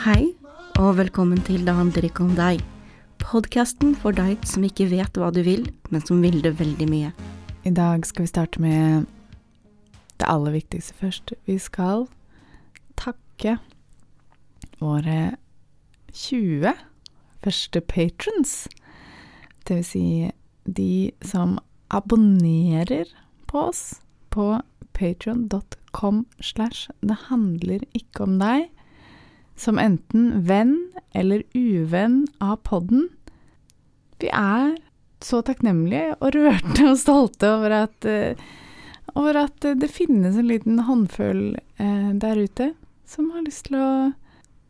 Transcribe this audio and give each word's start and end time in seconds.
Hei, 0.00 0.30
og 0.80 0.94
velkommen 0.96 1.42
til 1.44 1.66
Det 1.66 1.74
handler 1.76 2.06
ikke 2.08 2.22
om 2.24 2.30
deg. 2.32 2.62
Podkasten 3.20 3.90
for 4.00 4.16
deg 4.16 4.46
som 4.48 4.64
ikke 4.64 4.86
vet 4.88 5.18
hva 5.20 5.28
du 5.28 5.42
vil, 5.44 5.66
men 5.92 6.00
som 6.00 6.22
vil 6.24 6.38
det 6.40 6.54
veldig 6.56 6.86
mye. 6.88 7.10
I 7.68 7.72
dag 7.76 8.06
skal 8.08 8.24
vi 8.24 8.30
starte 8.30 8.62
med 8.64 9.04
det 10.16 10.24
aller 10.24 10.56
viktigste 10.56 10.96
først. 11.02 11.34
Vi 11.44 11.58
skal 11.60 12.06
takke 12.96 13.58
våre 14.80 15.36
20 16.16 16.72
første 17.44 17.84
patrons. 17.84 18.56
Det 19.68 19.82
vil 19.82 19.88
si 19.90 20.06
de 20.64 21.12
som 21.20 21.58
abonnerer 21.92 23.12
på 23.52 23.68
oss 23.68 24.00
på 24.32 24.62
patron.com 24.96 26.24
slash 26.40 26.88
det 27.04 27.26
handler 27.28 27.84
ikke 27.92 28.24
om 28.24 28.40
deg, 28.40 28.70
som 29.60 29.78
enten 29.78 30.32
venn 30.48 30.76
eller 31.12 31.42
uvenn 31.52 32.24
av 32.40 32.56
podden. 32.64 33.08
Vi 34.20 34.30
er 34.32 34.78
så 35.24 35.42
takknemlige 35.44 36.16
og 36.18 36.32
rørte 36.36 36.86
og 36.88 36.98
stolte 37.00 37.50
over 37.58 37.76
at, 37.82 38.08
eh, 38.08 38.40
over 39.14 39.42
at 39.44 39.60
det 39.60 39.90
finnes 39.92 40.38
en 40.38 40.48
liten 40.48 40.80
håndfull 40.88 41.58
eh, 41.76 42.10
der 42.16 42.40
ute 42.40 42.72
som 43.08 43.30
har 43.34 43.44
lyst 43.44 43.68
til 43.68 43.76
å 43.80 43.90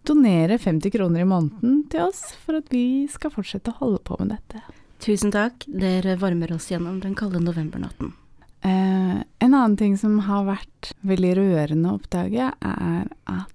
donere 0.09 0.59
50 0.59 0.91
kroner 0.95 1.23
i 1.23 1.29
måneden 1.29 1.85
til 1.93 2.09
oss 2.09 2.33
for 2.43 2.59
at 2.59 2.71
vi 2.73 3.07
skal 3.13 3.35
fortsette 3.35 3.75
å 3.75 3.81
holde 3.83 4.01
på 4.07 4.17
med 4.19 4.33
dette. 4.35 4.63
Tusen 5.01 5.33
takk, 5.33 5.65
dere 5.69 6.17
varmer 6.21 6.51
oss 6.57 6.71
gjennom 6.73 6.99
den 7.05 7.15
kalde 7.17 7.41
novembernatten. 7.41 8.13
Eh, 8.61 9.21
en 9.23 9.55
annen 9.55 9.77
ting 9.81 9.95
som 9.97 10.19
har 10.27 10.45
vært 10.49 10.93
veldig 11.07 11.33
rørende 11.39 11.93
å 11.93 12.01
oppdage, 12.01 12.51
er 12.53 13.07
at 13.31 13.55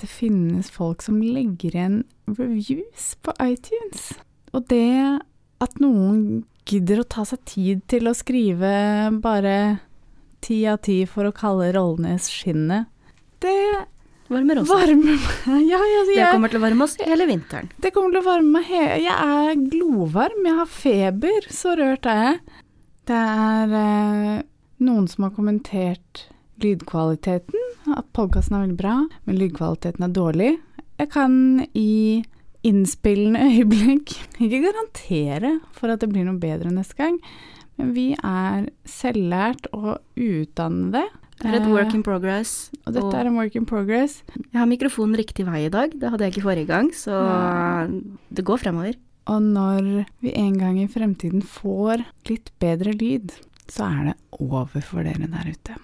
det 0.00 0.08
finnes 0.08 0.70
folk 0.72 1.02
som 1.04 1.20
legger 1.22 1.74
igjen 1.76 1.98
reviews 2.38 3.12
på 3.22 3.34
iTunes. 3.44 4.12
Og 4.56 4.66
det 4.70 5.20
at 5.62 5.78
noen 5.82 6.44
gidder 6.68 7.02
å 7.02 7.08
ta 7.08 7.24
seg 7.28 7.42
tid 7.48 7.82
til 7.90 8.08
å 8.08 8.14
skrive 8.16 8.70
bare 9.22 9.56
ti 10.42 10.62
av 10.70 10.80
ti 10.82 11.02
for 11.06 11.28
å 11.28 11.34
kalle 11.34 11.72
Rollnes 11.76 12.28
skinnet, 12.32 12.88
det 13.42 13.56
Varmer 14.32 14.62
oss. 14.62 14.70
varmer 14.70 15.18
meg. 15.18 15.24
Ja, 15.68 15.76
ja, 15.82 16.02
Det 16.08 16.28
kommer 16.32 16.48
til 16.48 16.60
å 16.60 16.64
varme 16.64 16.86
oss 16.86 16.94
hele 17.02 17.26
vinteren. 17.28 17.68
det 17.84 17.90
kommer 17.92 18.14
til 18.14 18.22
å 18.22 18.26
varme 18.30 18.54
meg 18.54 18.64
hele 18.70 19.00
Jeg 19.02 19.12
er 19.12 19.58
glovarm, 19.68 20.46
jeg 20.46 20.56
har 20.56 20.70
feber, 20.70 21.48
så 21.52 21.74
rørt 21.76 22.06
er 22.08 22.22
jeg. 22.24 22.38
Det 23.10 23.18
er 23.18 23.74
eh, 23.76 24.42
noen 24.86 25.08
som 25.10 25.26
har 25.26 25.34
kommentert 25.36 26.24
lydkvaliteten, 26.62 27.70
at 27.96 28.06
podkasten 28.16 28.56
er 28.56 28.66
veldig 28.66 28.78
bra, 28.78 28.96
men 29.26 29.40
lydkvaliteten 29.40 30.06
er 30.06 30.14
dårlig. 30.16 30.52
Jeg 31.00 31.10
kan 31.14 31.34
i 31.74 32.22
innspillende 32.66 33.42
øyeblikk 33.50 34.14
ikke 34.38 34.62
garantere 34.68 35.56
for 35.76 35.92
at 35.92 36.02
det 36.02 36.12
blir 36.12 36.26
noe 36.28 36.40
bedre 36.42 36.72
neste 36.74 36.98
gang, 36.98 37.18
men 37.80 37.94
vi 37.96 38.12
er 38.14 38.68
selvlært 38.88 39.66
og 39.72 39.96
utdannede. 40.14 41.06
Det 41.42 41.48
er 41.50 41.58
et 41.58 41.66
eh, 41.66 41.72
work 41.74 41.94
in 41.96 42.04
progress. 42.06 42.70
Og 42.86 42.94
dette 42.94 43.18
er 43.18 43.26
en 43.26 43.38
work 43.38 43.56
in 43.58 43.66
progress. 43.66 44.20
Jeg 44.36 44.60
har 44.60 44.68
mikrofonen 44.70 45.18
riktig 45.18 45.46
vei 45.48 45.64
i 45.66 45.72
dag, 45.72 45.94
det 45.96 46.12
hadde 46.12 46.28
jeg 46.28 46.36
ikke 46.36 46.46
forrige 46.46 46.70
gang, 46.70 46.92
så 46.94 47.16
det 48.30 48.46
går 48.46 48.62
fremover. 48.62 48.98
Og 49.30 49.42
når 49.42 49.88
vi 50.22 50.34
en 50.34 50.58
gang 50.58 50.80
i 50.82 50.90
fremtiden 50.90 51.42
får 51.46 52.04
litt 52.30 52.50
bedre 52.62 52.94
lyd, 52.94 53.34
så 53.70 53.88
er 53.88 54.12
det 54.12 54.18
over 54.42 54.82
for 54.82 55.06
dere 55.06 55.30
der 55.30 55.50
ute. 55.54 55.78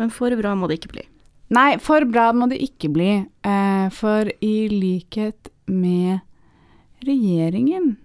Men 0.00 0.12
for 0.12 0.32
bra 0.38 0.54
må 0.56 0.68
det 0.70 0.80
ikke 0.80 0.94
bli. 0.94 1.06
Nei, 1.52 1.74
for 1.82 2.06
bra 2.08 2.30
må 2.32 2.48
det 2.48 2.60
ikke 2.64 2.88
bli. 2.94 3.10
Eh, 3.44 3.86
for 3.92 4.30
i 4.40 4.54
likhet 4.72 5.50
med 5.68 6.22
regjeringen 7.04 7.96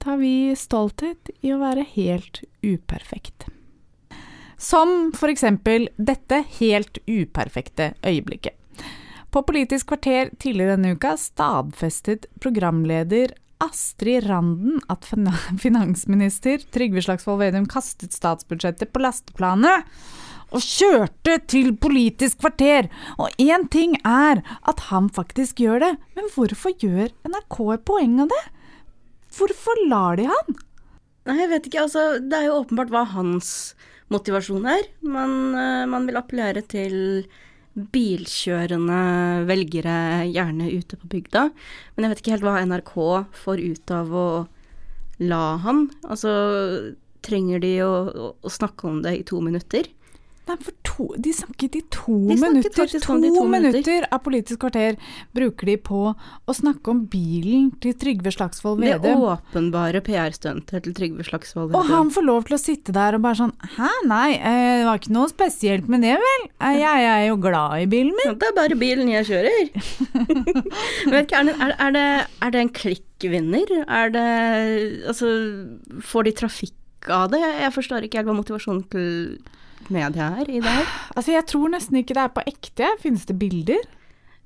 tar 0.00 0.20
vi 0.20 0.54
stolthet 0.56 1.32
i 1.44 1.52
å 1.52 1.60
være 1.60 1.84
helt 1.96 2.42
uperfekt. 2.64 3.48
Som 4.56 5.12
for 5.16 5.32
eksempel 5.32 5.88
dette 5.96 6.42
helt 6.60 7.00
uperfekte 7.04 7.92
øyeblikket. 8.06 8.56
På 9.34 9.42
Politisk 9.42 9.90
kvarter 9.90 10.30
tidligere 10.38 10.76
denne 10.76 10.94
uka 10.94 11.16
stadfestet 11.18 12.28
programleder 12.40 13.34
Astrid 13.64 14.28
Randen 14.28 14.78
at 14.92 15.08
finansminister 15.64 16.62
Trygve 16.72 17.02
Slagsvold 17.02 17.42
Vedum 17.42 17.66
kastet 17.70 18.14
statsbudsjettet 18.14 18.94
på 18.94 19.02
lasteplanet 19.02 19.90
og 20.54 20.62
kjørte 20.62 21.38
til 21.50 21.72
Politisk 21.76 22.40
kvarter. 22.42 22.88
Og 23.18 23.34
én 23.42 23.66
ting 23.72 23.96
er 24.06 24.42
at 24.62 24.86
han 24.90 25.10
faktisk 25.12 25.62
gjør 25.64 25.82
det, 25.82 25.92
men 26.16 26.30
hvorfor 26.34 26.74
gjør 26.78 27.10
NRK 27.26 27.58
et 27.74 27.86
poeng 27.88 28.20
av 28.24 28.30
det? 28.32 28.44
Hvorfor 29.34 29.80
lar 29.90 30.20
de 30.20 30.28
han? 30.30 30.60
Nei, 31.24 31.40
jeg 31.40 31.50
vet 31.50 31.66
ikke, 31.68 31.86
altså 31.86 32.04
det 32.20 32.38
er 32.38 32.50
jo 32.50 32.60
åpenbart 32.60 32.92
hva 32.92 33.02
hans 33.14 33.48
motivasjon 34.12 34.68
er. 34.68 34.86
Man, 35.02 35.34
uh, 35.56 35.84
man 35.90 36.06
vil 36.06 36.20
appellere 36.20 36.62
til 36.68 37.24
bilkjørende 37.74 38.98
velgere, 39.48 39.96
gjerne 40.30 40.68
ute 40.70 40.98
på 41.00 41.08
bygda. 41.16 41.48
Men 41.94 42.06
jeg 42.06 42.12
vet 42.12 42.22
ikke 42.22 42.34
helt 42.36 42.46
hva 42.46 42.60
NRK 42.62 42.94
får 43.40 43.64
ut 43.64 43.94
av 43.96 44.14
å 44.14 44.28
la 45.24 45.42
han. 45.64 45.88
Altså, 46.06 46.30
trenger 47.26 47.64
de 47.64 47.74
å, 47.82 47.90
å, 48.06 48.30
å 48.38 48.52
snakke 48.52 48.86
om 48.86 49.02
det 49.02 49.16
i 49.18 49.26
to 49.26 49.40
minutter? 49.42 49.88
Nei, 50.44 50.56
for 50.60 50.74
to, 50.84 51.04
de 51.24 51.30
snakket 51.32 51.76
i 51.78 51.80
to 51.94 52.14
De 52.28 52.34
snakket 52.36 52.76
minutter. 52.76 52.98
To, 53.00 53.00
to 53.06 53.14
minutter. 53.16 53.46
minutter 53.54 54.04
av 54.12 54.20
Politisk 54.26 54.60
kvarter 54.60 54.98
bruker 55.32 55.70
de 55.70 55.76
på 55.80 56.00
å 56.12 56.54
snakke 56.56 56.92
om 56.92 57.00
bilen 57.08 57.70
til 57.80 57.94
Trygve 57.96 58.28
Slagsvold 58.34 58.84
Det 58.84 59.14
åpenbare 59.14 60.02
PR-stuntet 60.04 60.84
til 60.84 60.96
Trygve 60.98 61.24
Slagsvold 61.24 61.72
Og 61.78 61.88
han 61.88 62.12
får 62.12 62.26
lov 62.28 62.44
til 62.50 62.58
å 62.58 62.60
sitte 62.60 62.92
der 62.92 63.16
og 63.16 63.24
bare 63.24 63.40
sånn 63.40 63.54
Hæ, 63.78 63.88
nei, 64.10 64.34
eh, 64.36 64.82
det 64.82 64.84
var 64.90 65.00
ikke 65.00 65.14
noe 65.16 65.32
spesielt 65.32 65.88
med 65.88 66.04
det, 66.04 66.12
vel? 66.20 66.46
Eh, 66.60 66.76
Jeg 66.82 67.08
er 67.14 67.24
jo 67.30 67.40
glad 67.40 67.78
i 67.80 67.88
bilen 67.96 68.12
min. 68.12 68.28
Ja, 68.28 68.36
Det 68.44 68.50
er 68.50 68.56
bare 68.60 68.76
bilen 68.84 69.08
jeg 69.14 69.28
kjører. 69.30 69.72
Vet 71.14 71.24
ikke, 71.24 71.40
er 71.40 71.48
det, 71.48 71.56
er, 71.56 71.74
er, 71.88 71.96
det, 71.96 72.06
er 72.44 72.54
det 72.54 72.60
en 72.66 72.72
klikkvinner? 72.82 73.74
Er 73.88 74.12
det 74.14 74.28
Altså, 75.08 75.32
får 76.04 76.28
de 76.28 76.36
trafikk 76.44 77.10
av 77.12 77.30
det? 77.32 77.40
Jeg 77.40 77.72
forstår 77.74 78.04
ikke 78.06 78.20
helt 78.20 78.28
hva 78.30 78.36
motivasjonen 78.38 78.84
til 78.92 79.08
media 79.90 80.30
her 80.36 80.48
i 80.50 80.60
dag? 80.60 80.86
Altså, 81.16 81.32
jeg 81.32 81.46
tror 81.46 81.68
nesten 81.74 81.96
ikke 82.00 82.14
det 82.14 82.22
er 82.24 82.32
på 82.36 82.44
ekte. 82.46 82.88
Finnes 83.02 83.24
det 83.26 83.38
bilder? 83.38 83.82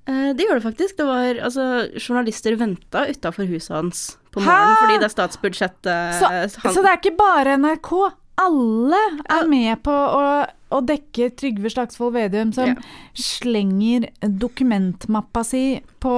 Eh, 0.09 0.33
det 0.35 0.47
gjør 0.47 0.59
det 0.61 0.65
faktisk. 0.67 0.97
Det 0.97 1.07
var 1.07 1.41
altså 1.45 1.67
Journalister 2.01 2.57
venta 2.57 3.07
utafor 3.11 3.47
huset 3.51 3.75
hans 3.77 4.17
på 4.33 4.41
Hæ? 4.41 4.47
morgenen 4.49 4.81
fordi 4.83 4.99
det 4.99 5.09
er 5.09 5.15
statsbudsjettet 5.15 6.19
Så, 6.21 6.31
eh, 6.33 6.49
han, 6.65 6.75
så 6.75 6.83
det 6.83 6.91
er 6.93 7.01
ikke 7.03 7.17
bare 7.19 7.57
NRK. 7.59 7.93
Alle 8.39 8.99
er 9.29 9.47
med 9.51 9.83
på 9.83 9.91
å, 9.93 10.25
å 10.71 10.79
dekke 10.87 11.31
Trygve 11.35 11.71
Slagsvold 11.75 12.15
Vedum, 12.15 12.53
som 12.55 12.69
Ja. 12.69 12.75
slenger 13.19 14.09
dokumentmappa 14.23 15.43
si 15.45 15.81
på 16.01 16.13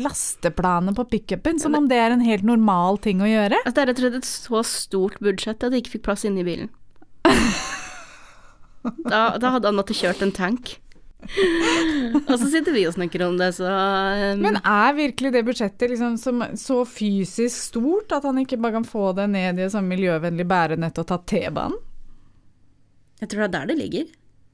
lasteplanet 0.00 0.94
på 0.94 1.04
pickupen, 1.10 1.58
som 1.58 1.74
om 1.74 1.88
det 1.90 1.96
er 1.98 2.12
en 2.14 2.20
helt 2.22 2.44
normal 2.46 2.98
ting 3.02 3.18
å 3.24 3.26
gjøre. 3.26 3.56
altså, 3.64 3.74
Det 3.74 3.82
er 3.82 3.88
rett 3.90 3.98
og 3.98 4.04
slett 4.04 4.18
et 4.20 4.28
så 4.28 4.60
stort 4.64 5.16
budsjett 5.18 5.64
at 5.64 5.72
det 5.72 5.80
ikke 5.82 5.96
fikk 5.98 6.04
plass 6.06 6.24
inne 6.28 6.44
i 6.44 6.46
bilen. 6.46 6.68
Da, 8.82 9.36
da 9.40 9.50
hadde 9.56 9.68
han 9.68 9.76
måttet 9.76 9.98
kjørt 10.00 10.22
en 10.24 10.32
tank. 10.32 10.78
Og 11.20 12.36
så 12.40 12.46
sitter 12.48 12.72
vi 12.74 12.86
og 12.88 12.94
snakker 12.96 13.22
om 13.26 13.36
det, 13.38 13.50
så 13.58 13.68
um, 13.68 14.40
Men 14.40 14.56
er 14.58 14.96
virkelig 14.96 15.32
det 15.34 15.44
budsjettet 15.46 15.92
liksom 15.92 16.16
som, 16.20 16.40
så 16.56 16.80
fysisk 16.88 17.56
stort 17.56 18.14
at 18.16 18.24
han 18.26 18.40
ikke 18.40 18.58
bare 18.60 18.78
kan 18.78 18.88
få 18.88 19.12
det 19.18 19.28
ned 19.34 19.60
i 19.60 19.66
et 19.66 19.74
sånn 19.74 19.90
miljøvennlig 19.90 20.46
bærenett 20.48 21.00
og 21.00 21.06
ta 21.10 21.16
T-banen? 21.20 21.76
Jeg 23.20 23.28
tror 23.28 23.40
det 23.42 23.48
er 23.50 23.56
der 23.58 23.66
det 23.68 23.78
ligger. 23.82 24.04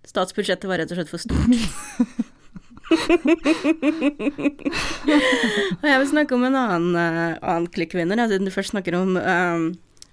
Statsbudsjettet 0.07 0.67
var 0.67 0.83
rett 0.83 0.91
og 0.91 0.99
slett 0.99 1.13
for 1.13 1.23
stort. 1.23 1.47
og 5.81 5.87
jeg 5.87 5.99
vil 6.03 6.11
snakke 6.11 6.35
om 6.35 6.45
en 6.49 6.59
annen, 6.59 6.95
uh, 6.99 7.39
annen 7.43 7.71
klikkvinner, 7.71 8.27
siden 8.27 8.47
du 8.47 8.55
først 8.55 8.75
snakker 8.75 8.99
om 8.99 9.15
um, 9.19 9.69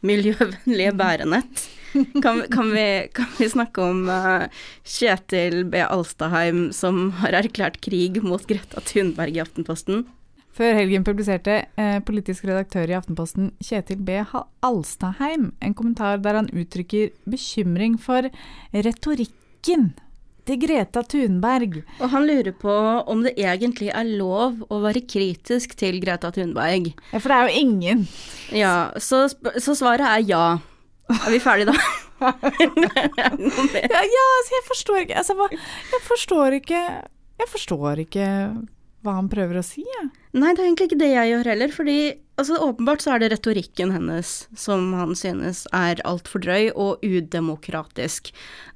miljøvennlige 0.05 0.93
bærenett. 1.01 1.65
Kan, 2.23 2.41
kan, 2.51 2.71
vi, 2.73 3.07
kan 3.13 3.29
vi 3.37 3.49
snakke 3.49 3.83
om 3.85 4.07
uh, 4.09 4.47
Kjetil 4.87 5.63
B. 5.69 5.83
Alstaheim 5.85 6.67
som 6.73 7.11
har 7.21 7.35
erklært 7.37 7.79
krig 7.85 8.21
mot 8.25 8.43
Greta 8.49 8.81
Thunberg 8.81 9.37
i 9.37 9.41
Aftenposten? 9.43 10.05
Før 10.53 10.75
helgen 10.77 11.05
publiserte 11.05 11.63
eh, 11.81 11.97
politisk 12.05 12.45
redaktør 12.45 12.91
i 12.91 12.97
Aftenposten 12.97 13.51
Kjetil 13.63 14.03
B. 14.05 14.19
Alstaheim 14.61 15.49
en 15.65 15.73
kommentar 15.73 16.21
der 16.21 16.37
han 16.37 16.49
uttrykker 16.53 17.09
bekymring 17.25 17.97
for 18.01 18.29
retorikken 18.73 19.93
til 20.45 20.59
Greta 20.61 21.01
Thunberg. 21.09 21.79
Og 22.03 22.11
han 22.13 22.27
lurer 22.27 22.53
på 22.59 22.73
om 23.09 23.23
det 23.25 23.33
egentlig 23.39 23.89
er 23.95 24.11
lov 24.19 24.61
å 24.69 24.81
være 24.83 25.05
kritisk 25.09 25.73
til 25.79 25.97
Greta 26.03 26.29
Thunberg. 26.35 26.91
Ja, 27.13 27.17
for 27.17 27.31
det 27.31 27.39
er 27.39 27.49
jo 27.49 27.63
ingen. 27.63 28.05
Ja, 28.53 28.75
så, 29.01 29.25
så 29.33 29.73
svaret 29.79 30.05
er 30.05 30.29
ja. 30.29 30.45
Er 31.11 31.31
vi 31.33 31.39
ferdige 31.43 31.73
da? 31.73 31.75
Ja, 32.23 32.29
ja 34.15 34.25
altså, 34.37 34.53
jeg 34.55 34.63
forstår 34.67 35.01
ikke 35.03 35.17
altså, 35.19 35.35
hva, 35.35 35.49
Jeg 35.51 36.01
forstår 36.05 36.55
ikke 36.61 36.83
Jeg 37.41 37.49
forstår 37.51 38.03
ikke 38.05 38.27
hva 39.03 39.17
han 39.17 39.27
prøver 39.27 39.59
å 39.59 39.65
si, 39.65 39.81
jeg. 39.83 40.05
Nei, 40.31 40.53
det 40.55 40.63
er 40.63 40.67
egentlig 40.69 40.85
ikke 40.87 40.99
det 41.01 41.09
jeg 41.11 41.31
gjør 41.33 41.49
heller, 41.51 41.71
fordi 41.75 41.97
altså, 42.39 42.57
åpenbart 42.61 43.03
så 43.03 43.13
er 43.13 43.23
det 43.23 43.31
retorikken 43.33 43.93
hennes 43.93 44.33
som 44.57 44.91
han 44.97 45.15
synes 45.17 45.65
er 45.75 46.01
altfor 46.07 46.43
drøy 46.43 46.71
og 46.71 47.03
udemokratisk. 47.05 48.31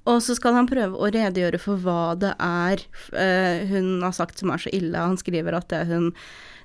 Og 0.08 0.22
så 0.24 0.38
skal 0.38 0.56
han 0.58 0.70
prøve 0.70 0.96
å 0.96 1.10
redegjøre 1.14 1.60
for 1.62 1.82
hva 1.84 2.16
det 2.20 2.34
er 2.40 2.84
uh, 3.14 3.66
hun 3.72 3.98
har 4.06 4.16
sagt 4.16 4.40
som 4.40 4.54
er 4.54 4.62
så 4.64 4.74
ille. 4.76 4.96
Han 4.98 5.20
skriver 5.20 5.58
at 5.58 5.70
det 5.74 5.84
hun 5.92 6.14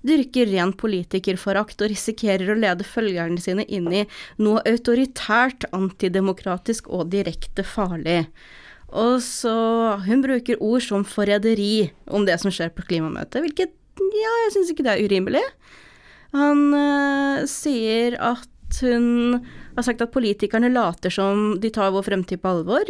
dyrker 0.06 0.50
ren 0.50 0.72
politikerforakt 0.74 1.82
og 1.82 1.92
risikerer 1.92 2.50
å 2.50 2.58
lede 2.58 2.86
følgerne 2.86 3.38
sine 3.42 3.66
inn 3.70 3.86
i 3.94 4.02
noe 4.42 4.62
autoritært, 4.66 5.68
antidemokratisk 5.74 6.90
og 6.90 7.12
direkte 7.14 7.64
farlig. 7.66 8.24
Og 8.92 9.22
så 9.24 9.52
Hun 10.04 10.20
bruker 10.20 10.60
ord 10.60 10.82
som 10.84 11.04
forræderi 11.04 11.92
om 12.12 12.26
det 12.26 12.38
som 12.42 12.52
skjer 12.52 12.74
på 12.74 12.84
klimamøtet, 12.84 13.40
hvilket 13.40 13.72
ja, 13.96 14.32
jeg 14.44 14.52
syns 14.56 14.72
ikke 14.72 14.84
det 14.84 14.92
er 14.92 15.04
urimelig. 15.06 15.42
Han 16.36 16.72
uh, 16.72 17.44
sier 17.50 18.16
at 18.20 18.48
hun 18.80 19.36
har 19.76 19.84
sagt 19.84 20.02
at 20.04 20.12
politikerne 20.14 20.70
later 20.72 21.12
som 21.12 21.56
de 21.60 21.70
tar 21.72 21.92
vår 21.92 22.06
fremtid 22.06 22.40
på 22.42 22.52
alvor. 22.56 22.88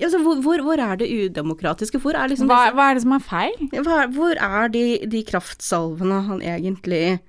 Altså, 0.00 0.20
hvor, 0.20 0.40
hvor, 0.44 0.62
hvor, 0.64 0.80
er 0.80 1.00
det 1.00 1.08
udemokratiske? 1.08 2.00
Hvor 2.02 2.16
er 2.16 2.32
liksom 2.32 2.50
hva, 2.50 2.66
hva, 2.76 2.90
er 2.90 2.98
det 2.98 3.04
som 3.04 3.16
er 3.16 3.24
feil? 3.24 3.54
Hva, 3.84 3.98
hvor 4.12 4.36
er 4.36 4.72
de, 4.72 4.86
de 5.08 5.22
kraftsalvene 5.28 6.22
han 6.28 6.42
egentlig 6.44 7.20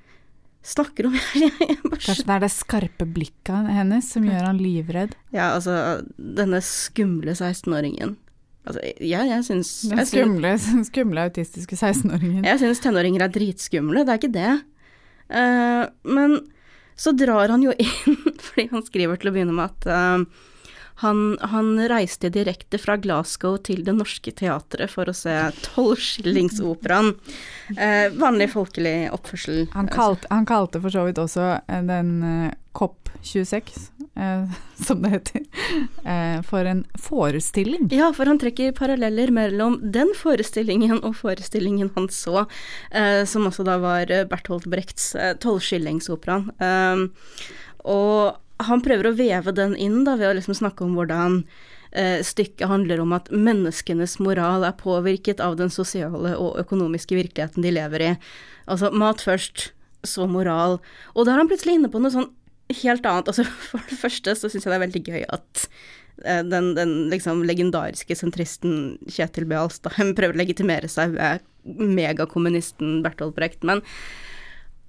snakker 0.63 1.09
om? 1.09 1.15
Kanskje 1.93 2.27
det 2.27 2.35
er 2.37 2.43
det 2.45 2.51
skarpe 2.55 3.07
blikket 3.07 3.71
hennes 3.75 4.11
som 4.15 4.27
gjør 4.27 4.49
han 4.51 4.59
livredd? 4.63 5.15
Ja, 5.35 5.53
altså, 5.53 6.01
denne 6.17 6.63
skumle 6.63 7.35
16-åringen. 7.35 8.17
Altså, 8.63 8.79
ja, 9.03 9.25
jeg 9.27 9.43
syns 9.43 9.71
Den 9.91 10.05
skumle, 10.07 10.53
skumle 10.91 11.25
autistiske 11.27 11.75
16-åringen. 11.75 12.45
Jeg 12.47 12.61
syns 12.61 12.83
tenåringer 12.83 13.25
er 13.25 13.33
dritskumle, 13.35 14.05
det 14.07 14.15
er 14.15 14.21
ikke 14.21 14.35
det. 14.35 14.53
Uh, 15.31 15.85
men 16.03 16.39
så 16.99 17.13
drar 17.17 17.49
han 17.49 17.63
jo 17.65 17.73
inn, 17.73 18.17
fordi 18.45 18.67
han 18.71 18.85
skriver 18.85 19.19
til 19.19 19.31
å 19.31 19.35
begynne 19.35 19.55
med 19.55 19.71
at 19.71 19.87
uh, 19.89 20.49
han, 21.01 21.37
han, 21.41 21.73
reiste 21.89 22.29
direkte 22.29 22.77
fra 22.81 22.97
Glasgow 23.01 23.57
til 23.65 23.83
Det 23.85 23.95
Norske 23.97 24.33
Teatret 24.35 24.91
for 24.93 25.09
å 25.09 25.15
se 25.17 25.35
Tolvskillingsoperaen. 25.73 27.13
Eh, 27.79 28.11
vanlig 28.19 28.49
folkelig 28.51 29.07
oppførsel. 29.15 29.69
Han 29.71 29.87
kalte, 29.89 30.27
han 30.29 30.43
kalte, 30.45 30.81
for 30.83 30.93
så 30.93 31.05
vidt 31.07 31.17
også 31.17 31.45
eh, 31.63 31.79
den 31.87 32.09
eh, 32.27 32.51
COP26, 32.75 33.71
eh, 34.19 34.51
som 34.85 35.01
det 35.01 35.13
heter, 35.13 35.45
eh, 36.03 36.41
for 36.45 36.67
en 36.69 36.83
forestilling. 36.99 37.87
Ja, 37.93 38.11
for 38.13 38.29
han 38.29 38.41
trekker 38.41 38.75
paralleller 38.77 39.31
mellom 39.33 39.79
den 39.95 40.11
forestillingen 40.17 40.99
og 40.99 41.15
forestillingen 41.21 41.93
han 41.95 42.09
så, 42.13 42.45
eh, 42.91 43.23
som 43.29 43.47
også 43.49 43.65
da 43.67 43.79
var 43.81 44.11
Berthold 44.29 44.67
Brechts 44.69 45.13
Tolvskillingsoperaen. 45.41 46.51
og 47.83 48.42
han 48.67 48.83
prøver 48.85 49.09
å 49.09 49.15
veve 49.17 49.53
den 49.55 49.77
inn 49.79 50.03
da, 50.07 50.17
ved 50.19 50.31
å 50.31 50.35
liksom 50.37 50.57
snakke 50.57 50.85
om 50.85 50.97
hvordan 50.97 51.41
eh, 51.91 52.19
stykket 52.25 52.67
handler 52.69 53.01
om 53.03 53.15
at 53.15 53.31
menneskenes 53.31 54.17
moral 54.23 54.65
er 54.67 54.75
påvirket 54.79 55.43
av 55.43 55.57
den 55.59 55.71
sosiale 55.73 56.35
og 56.37 56.59
økonomiske 56.61 57.17
virkeligheten 57.17 57.65
de 57.65 57.73
lever 57.73 58.05
i. 58.05 58.11
Altså 58.69 58.91
mat 58.95 59.23
først, 59.23 59.71
så 60.03 60.27
moral. 60.27 60.79
Og 61.15 61.25
da 61.25 61.33
er 61.33 61.43
han 61.43 61.51
plutselig 61.51 61.77
inne 61.77 61.91
på 61.91 62.01
noe 62.03 62.13
sånn 62.13 62.31
helt 62.81 63.05
annet. 63.07 63.29
Altså 63.31 63.45
for 63.69 63.83
det 63.89 63.99
første 63.99 64.35
så 64.37 64.51
syns 64.51 64.65
jeg 64.65 64.73
det 64.73 64.79
er 64.79 64.85
veldig 64.87 65.03
gøy 65.07 65.23
at 65.37 65.65
eh, 66.25 66.43
den, 66.47 66.73
den 66.79 66.97
liksom 67.13 67.45
legendariske 67.47 68.17
sentristen 68.19 68.97
Kjetil 69.07 69.47
B. 69.49 69.57
Alstadheim 69.59 70.13
prøver 70.17 70.37
å 70.37 70.43
legitimere 70.43 70.91
seg 70.91 71.17
ved 71.17 71.49
megakommunisten 71.63 73.01
Bertolt 73.05 73.37
Brecht. 73.37 73.63
Men 73.63 73.83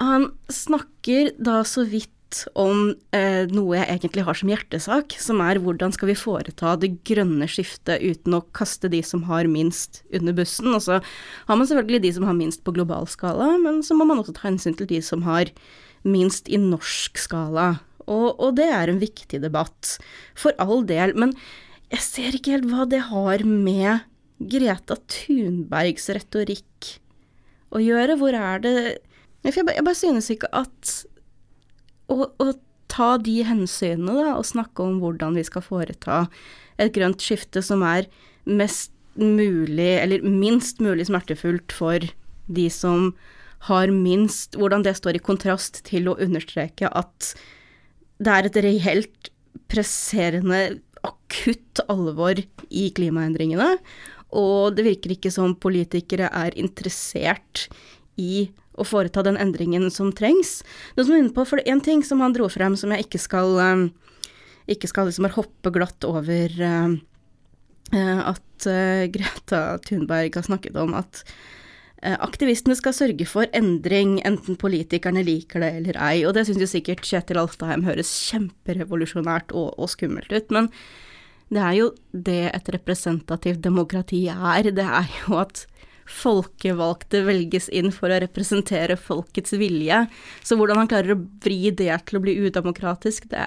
han 0.03 0.32
snakker 0.50 1.31
da 1.38 1.61
så 1.69 1.85
vidt 1.87 2.13
om 2.59 2.91
eh, 3.17 3.45
noe 3.51 3.79
jeg 3.79 3.89
egentlig 3.89 4.25
har 4.27 4.39
som 4.39 4.51
hjertesak, 4.53 5.17
som 5.21 5.41
er 5.45 5.61
hvordan 5.63 5.95
skal 5.95 6.11
vi 6.11 6.19
foreta 6.19 6.75
det 6.81 6.93
grønne 7.07 7.49
skiftet 7.51 8.03
uten 8.03 8.37
å 8.39 8.45
kaste 8.57 8.91
de 8.93 9.01
som 9.07 9.25
har 9.29 9.49
minst 9.51 10.03
under 10.15 10.37
bussen. 10.37 10.73
Og 10.75 10.85
så 10.87 11.01
har 11.01 11.61
man 11.61 11.69
selvfølgelig 11.71 12.05
de 12.07 12.13
som 12.19 12.29
har 12.29 12.39
minst 12.39 12.65
på 12.67 12.75
global 12.77 13.09
skala, 13.11 13.55
men 13.63 13.83
så 13.87 13.97
må 13.99 14.09
man 14.09 14.23
også 14.23 14.37
ta 14.37 14.49
hensyn 14.49 14.77
til 14.79 14.91
de 14.91 15.01
som 15.05 15.25
har 15.29 15.53
minst 16.05 16.51
i 16.53 16.61
norsk 16.61 17.21
skala. 17.21 17.77
Og, 18.05 18.35
og 18.37 18.57
det 18.59 18.69
er 18.69 18.91
en 18.91 19.01
viktig 19.01 19.41
debatt, 19.43 19.97
for 20.37 20.57
all 20.61 20.85
del. 20.89 21.15
Men 21.17 21.33
jeg 21.93 22.05
ser 22.05 22.37
ikke 22.37 22.57
helt 22.57 22.69
hva 22.73 22.89
det 22.89 23.07
har 23.11 23.45
med 23.49 24.05
Greta 24.51 24.99
Thunbergs 25.11 26.11
retorikk 26.13 26.95
å 27.75 27.83
gjøre. 27.83 28.19
Hvor 28.21 28.37
er 28.37 28.63
det 28.65 28.77
Jeg 29.45 29.67
bare, 29.67 29.95
synes 29.97 30.31
ikke 30.33 30.49
at 30.57 31.05
å, 32.12 32.29
å 32.29 32.49
ta 32.91 33.15
de 33.19 33.41
hensynene, 33.47 34.15
da, 34.23 34.35
og 34.39 34.49
snakke 34.49 34.85
om 34.85 35.01
hvordan 35.03 35.39
vi 35.39 35.45
skal 35.47 35.65
foreta 35.65 36.25
et 36.81 36.95
grønt 36.95 37.23
skifte 37.23 37.62
som 37.65 37.85
er 37.87 38.09
mest 38.45 38.93
mulig, 39.15 39.95
eller 40.03 40.25
minst 40.27 40.83
mulig 40.83 41.06
smertefullt 41.09 41.75
for 41.75 42.03
de 42.51 42.67
som 42.71 43.12
har 43.69 43.91
minst, 43.95 44.59
hvordan 44.59 44.85
det 44.85 44.97
står 44.99 45.17
i 45.17 45.25
kontrast 45.25 45.81
til 45.87 46.11
å 46.11 46.19
understreke 46.21 46.91
at 46.91 47.33
det 48.23 48.33
er 48.33 48.49
et 48.49 48.59
reelt 48.67 49.31
presserende, 49.71 50.81
akutt 51.05 51.83
alvor 51.93 52.39
i 52.73 52.85
klimaendringene, 52.97 53.75
og 54.35 54.77
det 54.77 54.87
virker 54.87 55.15
ikke 55.15 55.33
som 55.33 55.55
politikere 55.61 56.31
er 56.33 56.57
interessert 56.59 57.67
i 58.21 58.49
å 58.75 58.87
foreta 58.87 59.25
den 59.26 59.38
endringen 59.41 59.91
som 59.93 60.12
trengs. 60.17 60.62
Noe 60.97 61.06
som 61.06 61.17
er 61.17 61.25
inne 61.25 61.35
på, 61.35 61.47
for 61.49 61.62
En 61.65 61.82
ting 61.85 62.05
som 62.06 62.23
han 62.25 62.35
dro 62.37 62.49
frem 62.53 62.76
som 62.76 62.93
jeg 62.94 63.06
ikke 63.06 63.23
skal, 63.23 63.59
um, 63.59 63.88
ikke 64.71 64.91
skal 64.91 65.09
liksom 65.09 65.31
hoppe 65.37 65.73
glatt 65.75 66.06
over 66.09 66.55
uh, 66.61 66.94
at 68.35 68.69
uh, 68.69 69.05
Greta 69.12 69.65
Thunberg 69.87 70.41
har 70.41 70.49
snakket 70.49 70.81
om 70.81 70.97
at 70.99 71.25
aktivistene 72.05 72.75
skal 72.76 72.93
sørge 72.93 73.25
for 73.25 73.49
endring, 73.56 74.19
enten 74.29 74.59
politikerne 74.61 75.23
liker 75.25 75.62
det 75.65 75.71
eller 75.79 75.97
ei. 76.05 76.19
Og 76.29 76.35
det 76.37 76.43
syns 76.44 76.61
jo 76.61 76.69
sikkert 76.69 77.06
Kjetil 77.09 77.38
Alstaheim 77.41 77.87
høres 77.87 78.11
kjemperevolusjonært 78.29 79.55
og, 79.56 79.71
og 79.81 79.88
skummelt 79.88 80.29
ut. 80.35 80.53
men 80.53 80.69
det 81.53 81.62
er 81.62 81.75
jo 81.76 81.91
det 82.12 82.43
et 82.50 82.69
representativt 82.73 83.62
demokrati 83.65 84.25
er. 84.32 84.71
Det 84.75 84.85
er 84.85 85.11
jo 85.23 85.38
at 85.43 85.65
folkevalgte 86.11 87.23
velges 87.27 87.69
inn 87.73 87.91
for 87.95 88.12
å 88.12 88.21
representere 88.23 88.97
folkets 89.00 89.55
vilje. 89.59 90.05
Så 90.45 90.59
hvordan 90.61 90.83
han 90.83 90.90
klarer 90.90 91.14
å 91.14 91.21
vri 91.45 91.73
det 91.75 91.93
til 92.09 92.19
å 92.19 92.23
bli 92.25 92.37
udemokratisk, 92.47 93.28
det, 93.33 93.45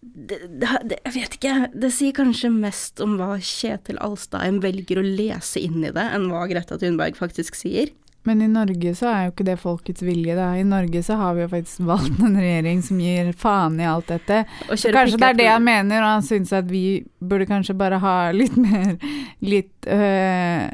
det, 0.00 0.40
det, 0.46 0.72
det 0.92 1.00
Jeg 1.04 1.14
vet 1.18 1.38
ikke. 1.38 1.54
Det 1.74 1.92
sier 1.94 2.16
kanskje 2.16 2.52
mest 2.52 3.02
om 3.04 3.16
hva 3.20 3.36
Kjetil 3.40 4.00
Alstheim 4.04 4.60
velger 4.64 5.00
å 5.00 5.06
lese 5.06 5.62
inn 5.62 5.84
i 5.84 5.94
det, 5.94 6.08
enn 6.16 6.28
hva 6.32 6.46
Greta 6.50 6.78
Thunberg 6.80 7.18
faktisk 7.18 7.58
sier. 7.58 7.94
Men 8.26 8.42
i 8.42 8.48
Norge 8.50 8.90
så 8.98 9.06
er 9.06 9.20
jo 9.24 9.32
ikke 9.32 9.44
det 9.46 9.54
folkets 9.62 10.02
vilje, 10.02 10.34
da. 10.34 10.48
I 10.58 10.64
Norge 10.66 10.98
så 11.06 11.14
har 11.20 11.36
vi 11.36 11.44
jo 11.44 11.50
faktisk 11.52 11.84
valgt 11.86 12.22
en 12.26 12.34
regjering 12.34 12.80
som 12.82 12.98
gir 12.98 13.30
faen 13.38 13.78
i 13.78 13.86
alt 13.86 14.10
dette. 14.10 14.40
Så 14.72 14.90
kanskje 14.94 15.20
det 15.22 15.28
er 15.28 15.38
det 15.38 15.46
han 15.52 15.66
mener, 15.66 16.00
og 16.02 16.16
han 16.16 16.26
syns 16.26 16.50
at 16.56 16.66
vi 16.66 17.04
burde 17.22 17.46
kanskje 17.46 17.76
bare 17.78 18.00
ha 18.02 18.16
litt 18.34 18.56
mer 18.58 18.96
Litt 19.46 19.86
øh, 19.86 20.66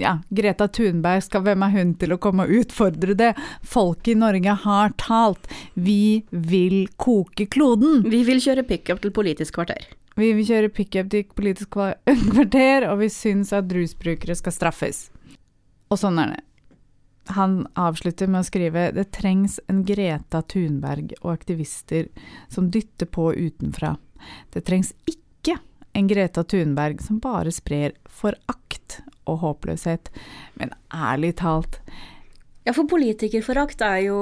ja, 0.00 0.18
Greta 0.28 0.68
Thunberg, 0.68 1.24
skal, 1.24 1.44
hvem 1.46 1.64
er 1.66 1.74
hun 1.74 1.92
til 2.00 2.14
å 2.14 2.20
komme 2.22 2.46
og 2.46 2.54
utfordre 2.62 3.16
det? 3.18 3.32
Folk 3.66 4.08
i 4.10 4.16
Norge 4.18 4.56
har 4.64 4.94
talt. 5.00 5.50
Vi 5.74 6.24
vil 6.30 6.88
koke 7.00 7.48
kloden. 7.50 8.02
Vi 8.10 8.24
vil 8.28 8.42
kjøre 8.44 8.66
pickup 8.68 9.02
til 9.02 9.14
Politisk 9.14 9.56
kvarter. 9.58 9.86
Vi 10.14 10.30
vil 10.36 10.46
kjøre 10.46 10.70
pickup 10.70 11.10
til 11.10 11.26
Politisk 11.34 11.74
kvarter, 12.34 12.88
og 12.90 13.00
vi 13.02 13.10
syns 13.12 13.52
at 13.56 13.72
rusbrukere 13.72 14.36
skal 14.38 14.54
straffes. 14.54 15.06
Og 15.90 16.00
sånn 16.00 16.20
er 16.22 16.36
det. 16.36 16.42
Han 17.32 17.62
avslutter 17.80 18.28
med 18.28 18.42
å 18.42 18.46
skrive 18.46 18.90
det 18.92 19.06
trengs 19.16 19.56
en 19.72 19.80
Greta 19.88 20.42
Thunberg 20.44 21.14
og 21.22 21.30
aktivister 21.32 22.10
som 22.52 22.68
dytter 22.70 23.08
på 23.08 23.30
utenfra. 23.32 23.94
Det 24.52 24.64
trengs 24.68 24.92
ikke 25.08 25.56
en 25.96 26.10
Greta 26.10 26.44
Thunberg 26.44 27.00
som 27.02 27.20
bare 27.22 27.52
sprer 27.54 27.96
forakt 28.10 29.00
og 29.30 29.42
håpløshet. 29.44 30.10
Men 30.60 30.74
ærlig 30.92 31.34
talt 31.42 31.80
Ja, 32.64 32.72
for 32.72 32.88
politikerforakt 32.88 33.84
er 33.84 34.06
jo 34.06 34.18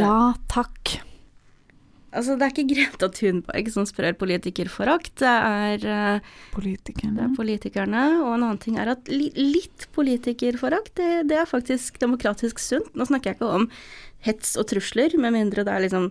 Ja, 0.00 0.34
takk. 0.50 1.00
Altså, 2.10 2.34
det 2.34 2.42
er 2.42 2.50
ikke 2.50 2.72
Greta 2.72 3.06
Thunberg 3.14 3.68
som 3.70 3.84
sprer 3.86 4.16
politikerforakt, 4.18 5.12
det 5.22 5.30
er 5.30 5.84
uh, 5.86 6.32
politikerne. 6.50 7.14
Det 7.14 7.22
er 7.22 7.36
politikerne. 7.36 8.02
Og 8.24 8.32
en 8.34 8.46
annen 8.48 8.58
ting 8.62 8.80
er 8.82 8.90
at 8.96 9.10
li 9.12 9.28
litt 9.36 9.86
politikerforakt, 9.94 10.96
det, 10.98 11.28
det, 11.30 11.38
er 11.38 11.46
faktisk 11.46 12.00
demokratisk 12.02 12.58
sunt. 12.58 12.90
Nå 12.98 13.06
snakker 13.06 13.30
jeg 13.30 13.38
ikke 13.38 13.52
om 13.60 13.68
hets 14.26 14.56
og 14.58 14.66
trusler, 14.72 15.14
med 15.22 15.36
mindre 15.38 15.62
det 15.66 15.72
er 15.72 15.86
liksom 15.86 16.10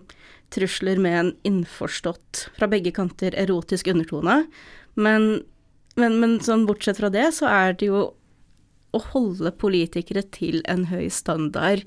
trusler 0.50 0.98
med 0.98 1.18
en 1.18 1.32
innforstått, 1.46 2.46
fra 2.56 2.68
begge 2.70 2.94
kanter, 2.96 3.36
erotisk 3.38 3.92
undertone. 3.92 4.40
Men 4.96 5.42
men, 6.00 6.18
men, 6.22 6.38
sånn 6.44 6.66
bortsett 6.68 7.00
fra 7.00 7.10
det, 7.12 7.28
så 7.36 7.48
er 7.50 7.76
det 7.78 7.90
jo 7.90 8.02
å 8.90 9.00
holde 9.12 9.52
politikere 9.54 10.24
til 10.34 10.60
en 10.70 10.88
høy 10.90 11.06
standard 11.14 11.84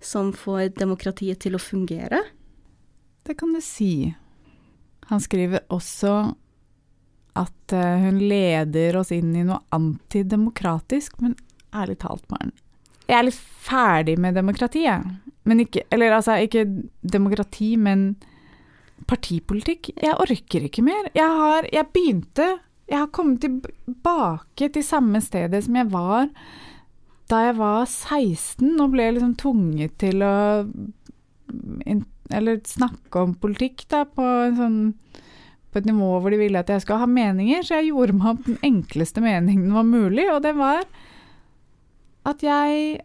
som 0.00 0.32
får 0.32 0.78
demokratiet 0.78 1.42
til 1.44 1.58
å 1.58 1.62
fungere? 1.62 2.22
Det 3.26 3.36
kan 3.36 3.52
du 3.52 3.60
si. 3.64 4.14
Han 5.10 5.20
skriver 5.20 5.66
også 5.74 6.14
at 7.38 7.74
eh, 7.76 8.06
hun 8.06 8.22
leder 8.30 8.96
oss 8.98 9.12
inn 9.14 9.34
i 9.36 9.44
noe 9.46 9.60
antidemokratisk, 9.74 11.18
men 11.24 11.36
ærlig 11.76 11.98
talt, 12.02 12.24
Maren. 12.32 12.54
Jeg 13.08 13.16
er 13.16 13.28
litt 13.28 13.38
ferdig 13.38 14.18
med 14.20 14.36
demokrati. 14.36 14.84
Men 15.48 15.62
ikke 15.64 15.86
Eller 15.94 16.12
altså, 16.12 16.36
ikke 16.44 16.66
demokrati, 17.00 17.74
men 17.80 18.10
partipolitikk. 19.08 19.94
Jeg 19.96 20.16
orker 20.20 20.66
ikke 20.66 20.84
mer. 20.84 21.08
Jeg 21.16 21.38
har 21.40 21.68
Jeg 21.72 21.88
begynte 21.94 22.48
Jeg 22.88 23.02
har 23.02 23.12
kommet 23.12 23.42
tilbake 23.44 24.70
til 24.72 24.84
samme 24.84 25.20
stedet 25.24 25.60
som 25.66 25.76
jeg 25.76 25.90
var 25.92 26.30
da 27.28 27.42
jeg 27.44 27.58
var 27.58 27.82
16 27.84 28.78
og 28.80 28.94
ble 28.94 29.10
liksom 29.12 29.34
tvunget 29.40 29.98
til 30.00 30.24
å 30.24 30.36
Eller 32.28 32.60
snakke 32.68 33.22
om 33.24 33.34
politikk, 33.40 33.86
da, 33.88 34.02
på 34.04 34.22
en 34.22 34.56
sånn 34.56 34.80
på 35.68 35.80
et 35.80 35.86
nivå 35.88 36.08
hvor 36.20 36.32
de 36.32 36.38
ville 36.40 36.60
at 36.60 36.70
jeg 36.72 36.80
skulle 36.80 37.02
ha 37.02 37.08
meninger, 37.08 37.60
så 37.64 37.78
jeg 37.78 37.90
gjorde 37.90 38.16
meg 38.16 38.30
opp 38.30 38.46
den 38.46 38.58
enkleste 38.64 39.20
meningen 39.24 39.74
var 39.76 39.84
mulig, 39.84 40.24
og 40.32 40.40
det 40.44 40.54
var 40.56 40.86
at 42.28 42.44
jeg 42.44 43.00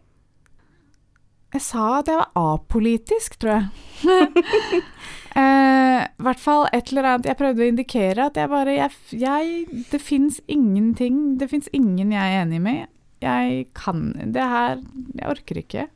Jeg 1.54 1.62
sa 1.62 1.82
at 2.00 2.08
jeg 2.10 2.18
var 2.18 2.32
apolitisk, 2.54 3.38
tror 3.42 3.58
jeg. 3.58 3.68
Eh, 5.34 6.00
hvert 6.22 6.38
fall 6.38 6.68
et 6.70 6.92
eller 6.92 7.08
annet 7.10 7.24
Jeg 7.26 7.34
prøvde 7.40 7.64
å 7.64 7.66
indikere 7.66 8.28
at 8.28 8.36
jeg 8.38 8.46
bare 8.52 8.76
jeg, 8.76 8.92
jeg, 9.18 9.80
Det 9.90 9.98
fins 9.98 10.36
ingenting 10.46 11.40
Det 11.40 11.48
fins 11.50 11.66
ingen 11.74 12.12
jeg 12.14 12.22
er 12.22 12.44
enig 12.44 12.60
med. 12.62 12.92
Jeg 13.18 13.64
kan 13.74 14.12
Det 14.30 14.44
her 14.52 14.78
Jeg 15.10 15.32
orker 15.32 15.58
ikke. 15.58 15.88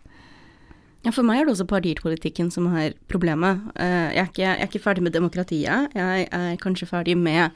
Ja, 1.07 1.13
For 1.15 1.23
meg 1.23 1.39
er 1.39 1.47
det 1.47 1.55
også 1.55 1.69
partipolitikken 1.71 2.51
som 2.51 2.67
er 2.75 2.97
problemet. 3.07 3.63
Eh, 3.79 4.11
jeg 4.17 4.25
er, 4.25 4.33
ikke, 4.33 4.43
jeg 4.43 4.57
er 4.59 4.73
ikke 4.73 4.83
ferdig 4.89 5.07
med 5.07 5.15
demokratiet. 5.15 5.95
Jeg 5.95 6.27
er 6.27 6.59
kanskje 6.59 6.91
ferdig 6.91 7.15
med 7.15 7.55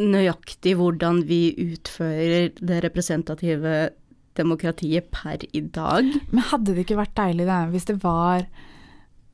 nøyaktig 0.00 0.78
hvordan 0.80 1.24
vi 1.28 1.42
utfører 1.60 2.54
det 2.56 2.80
representative 2.86 3.90
demokratiet 4.38 5.10
per 5.14 5.38
i 5.52 5.60
dag. 5.60 6.06
Men 6.30 6.44
hadde 6.52 6.74
det 6.74 6.84
ikke 6.84 7.00
vært 7.00 7.16
deilig 7.18 7.46
det, 7.48 7.60
hvis 7.74 7.88
det 7.90 7.98
var 8.04 8.46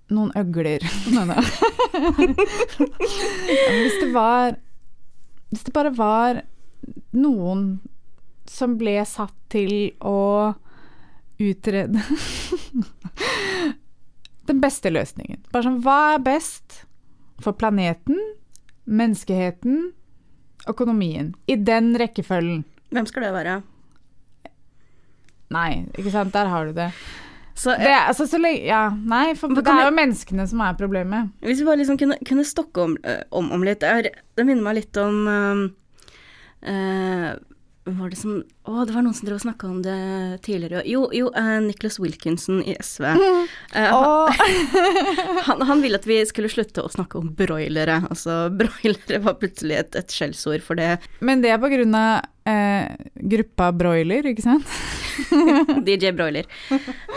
noen 0.06 0.30
øgler 0.38 0.78
hvis 3.80 3.96
det 3.98 4.10
var 4.14 4.54
Hvis 5.50 5.64
det 5.66 5.72
bare 5.74 5.90
var 5.96 6.38
noen 7.10 7.80
som 8.46 8.76
ble 8.78 9.02
satt 9.08 9.34
til 9.50 9.90
å 9.98 10.54
utrede 11.42 11.98
den 14.50 14.62
beste 14.62 14.94
løsningen. 14.94 15.42
Bare 15.50 15.66
sånn 15.66 15.82
Hva 15.82 16.14
er 16.14 16.22
best 16.22 16.84
for 17.42 17.58
planeten, 17.58 18.14
menneskeheten, 18.86 19.90
økonomien? 20.70 21.34
I 21.50 21.58
den 21.58 21.98
rekkefølgen. 21.98 22.62
Hvem 22.94 23.10
skal 23.10 23.26
det 23.26 23.34
være? 23.34 23.58
Nei, 25.54 25.86
ikke 25.94 26.12
sant. 26.14 26.34
Der 26.34 26.50
har 26.50 26.66
du 26.66 26.76
det. 26.76 26.90
Så, 27.56 27.72
det 27.80 27.88
altså, 27.88 28.26
så 28.28 28.38
lenge 28.38 28.66
Ja, 28.66 28.90
nei, 28.92 29.30
for 29.38 29.48
det 29.56 29.64
er 29.72 29.86
jo 29.88 29.96
menneskene 29.96 30.44
som 30.48 30.60
er 30.60 30.76
problemet. 30.76 31.32
Hvis 31.40 31.62
vi 31.62 31.68
bare 31.68 31.80
liksom 31.80 31.98
kunne, 32.00 32.18
kunne 32.28 32.44
stokke 32.44 32.84
om, 32.84 32.96
eh, 33.00 33.22
om, 33.30 33.48
om 33.56 33.64
litt 33.64 33.84
er, 33.86 34.10
det 34.12 34.44
minner 34.44 34.66
meg 34.66 34.82
litt 34.82 35.00
om 35.00 35.22
uh, 35.30 35.62
eh, 36.68 37.30
var 37.86 38.10
det 38.10 38.18
som 38.18 38.40
Å, 38.66 38.82
det 38.82 38.94
var 38.96 39.04
noen 39.06 39.14
som 39.14 39.28
drev 39.28 39.38
og 39.38 39.44
snakka 39.44 39.68
om 39.70 39.78
det 39.84 39.96
tidligere. 40.42 40.82
Jo, 40.90 41.04
jo 41.14 41.28
uh, 41.36 41.58
Nicholas 41.62 42.00
Wilkinson 42.02 42.58
i 42.66 42.74
SV. 42.82 43.04
Uh, 43.14 44.32
han, 44.40 45.44
han, 45.46 45.62
han 45.68 45.84
ville 45.84 46.00
at 46.00 46.08
vi 46.08 46.18
skulle 46.26 46.50
slutte 46.50 46.82
å 46.82 46.90
snakke 46.90 47.20
om 47.20 47.30
broilere. 47.38 48.00
Altså, 48.10 48.48
broilere 48.60 49.22
var 49.22 49.38
plutselig 49.38 49.78
et, 49.78 50.00
et 50.02 50.16
skjellsord 50.18 50.66
for 50.66 50.78
det. 50.78 50.96
Men 51.22 51.44
det 51.44 51.54
er 51.54 51.62
på 51.62 51.70
grunn 51.70 51.94
av 51.94 52.26
uh, 52.26 52.90
gruppa 53.36 53.70
broiler, 53.76 54.32
ikke 54.32 54.48
sant? 54.48 54.66
DJ 55.86 56.10
Broiler. 56.12 56.44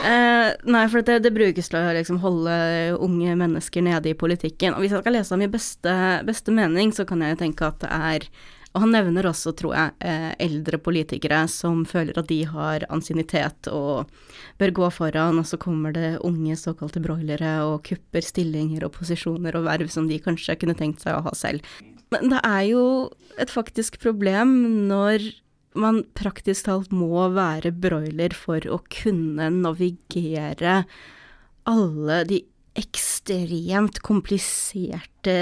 Eh, 0.06 0.52
nei, 0.72 0.84
for 0.92 1.04
det, 1.06 1.20
det 1.26 1.34
brukes 1.36 1.68
til 1.72 1.80
å 1.80 1.96
liksom 1.98 2.22
holde 2.24 2.54
unge 3.02 3.36
mennesker 3.42 3.84
nede 3.86 4.14
i 4.14 4.18
politikken. 4.18 4.76
Og 4.76 4.86
hvis 4.86 4.96
jeg 4.96 5.04
skal 5.04 5.18
lese 5.18 5.36
om 5.36 5.44
i 5.44 5.52
beste, 5.52 5.98
beste 6.28 6.54
mening, 6.56 6.94
så 6.96 7.06
kan 7.10 7.26
jeg 7.26 7.42
tenke 7.42 7.68
at 7.68 7.82
det 7.84 7.92
er 7.92 8.30
Og 8.76 8.84
han 8.84 8.92
nevner 8.94 9.26
også, 9.26 9.56
tror 9.58 9.74
jeg, 9.74 9.94
eh, 10.06 10.32
eldre 10.46 10.78
politikere 10.78 11.42
som 11.50 11.82
føler 11.90 12.18
at 12.22 12.28
de 12.30 12.44
har 12.46 12.86
ansiennitet 12.94 13.70
og 13.74 14.12
bør 14.62 14.74
gå 14.78 14.90
foran, 14.94 15.40
og 15.42 15.48
så 15.50 15.58
kommer 15.58 15.96
det 15.96 16.20
unge 16.22 16.54
såkalte 16.60 17.02
broilere 17.02 17.64
og 17.66 17.82
kupper 17.90 18.22
stillinger 18.22 18.86
og 18.86 18.94
posisjoner 19.00 19.58
og 19.58 19.66
verv 19.66 19.90
som 19.90 20.08
de 20.08 20.22
kanskje 20.22 20.60
kunne 20.62 20.78
tenkt 20.78 21.02
seg 21.02 21.18
å 21.18 21.26
ha 21.26 21.34
selv. 21.34 21.66
Men 22.14 22.30
det 22.30 22.42
er 22.46 22.64
jo 22.70 22.84
et 23.42 23.50
faktisk 23.50 24.00
problem 24.02 24.88
når 24.90 25.32
man 25.80 26.04
praktisk 26.18 26.66
talt 26.68 26.94
må 26.94 27.28
være 27.34 27.72
broiler 27.74 28.34
for 28.38 28.62
å 28.70 28.82
kunne 28.94 29.50
navigere 29.54 30.84
alle 31.70 32.24
de 32.30 32.42
ekstremt 32.80 34.00
kompliserte 34.06 35.36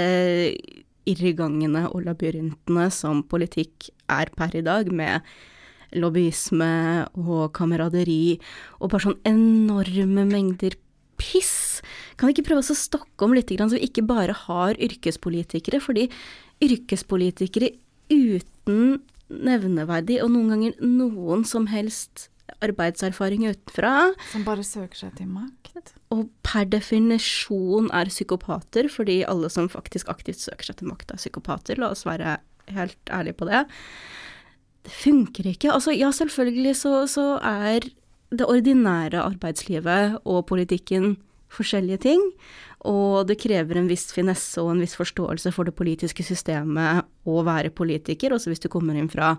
irrgangene 1.08 1.86
og 1.90 2.04
labyrintene 2.06 2.88
som 2.94 3.22
politikk 3.26 3.90
er 4.12 4.32
per 4.36 4.56
i 4.58 4.64
dag, 4.64 4.90
med 4.92 5.24
lobbyisme 5.96 6.72
og 7.16 7.48
kameraderi 7.56 8.36
og 8.78 8.90
bare 8.92 9.06
sånn 9.06 9.20
enorme 9.28 10.26
mengder 10.28 10.76
piss. 11.18 11.80
Kan 12.16 12.28
vi 12.28 12.36
ikke 12.36 12.48
prøve 12.50 12.62
oss 12.62 12.72
å 12.74 12.78
stokke 12.78 13.26
om 13.26 13.34
litt, 13.36 13.50
så 13.50 13.74
vi 13.74 13.86
ikke 13.88 14.06
bare 14.06 14.36
har 14.46 14.78
yrkespolitikere? 14.78 15.80
Fordi 15.82 16.08
yrkespolitikere 16.64 17.72
uten 18.12 19.00
nevneverdig, 19.28 20.22
og 20.24 20.32
noen 20.32 20.52
ganger 20.54 20.76
noen 20.84 21.44
som 21.48 21.68
helst 21.72 22.28
arbeidserfaring 22.64 23.44
utenfra, 23.48 24.14
Som 24.32 24.44
bare 24.46 24.64
søker 24.64 24.96
seg 24.96 25.16
til 25.18 25.28
makt. 25.30 25.67
Og 26.14 26.28
per 26.46 26.68
definisjon 26.72 27.90
er 27.94 28.10
psykopater, 28.12 28.88
fordi 28.92 29.22
alle 29.28 29.50
som 29.52 29.68
faktisk 29.72 30.08
aktivt 30.12 30.40
søker 30.40 30.70
seg 30.70 30.80
til 30.80 30.90
makt, 30.90 31.12
er 31.12 31.20
psykopater. 31.20 31.80
La 31.80 31.92
oss 31.92 32.06
være 32.08 32.38
helt 32.74 33.12
ærlige 33.12 33.38
på 33.38 33.48
det. 33.48 33.64
Det 34.86 34.94
funker 34.94 35.50
ikke. 35.52 35.72
Altså, 35.74 35.92
ja, 35.92 36.10
selvfølgelig 36.14 36.76
så, 36.80 36.94
så 37.10 37.26
er 37.44 37.88
det 38.30 38.46
ordinære 38.48 39.22
arbeidslivet 39.24 40.18
og 40.24 40.46
politikken 40.46 41.16
forskjellige 41.52 42.02
ting, 42.04 42.20
og 42.86 43.26
det 43.26 43.38
krever 43.42 43.80
en 43.80 43.88
viss 43.90 44.06
finesse 44.14 44.60
og 44.62 44.70
en 44.70 44.82
viss 44.84 44.94
forståelse 44.98 45.50
for 45.54 45.66
det 45.66 45.74
politiske 45.78 46.22
systemet 46.22 47.08
å 47.26 47.40
være 47.46 47.72
politiker, 47.74 48.34
også 48.34 48.52
hvis 48.52 48.62
du 48.62 48.68
kommer 48.70 48.98
inn 48.98 49.10
fra 49.10 49.32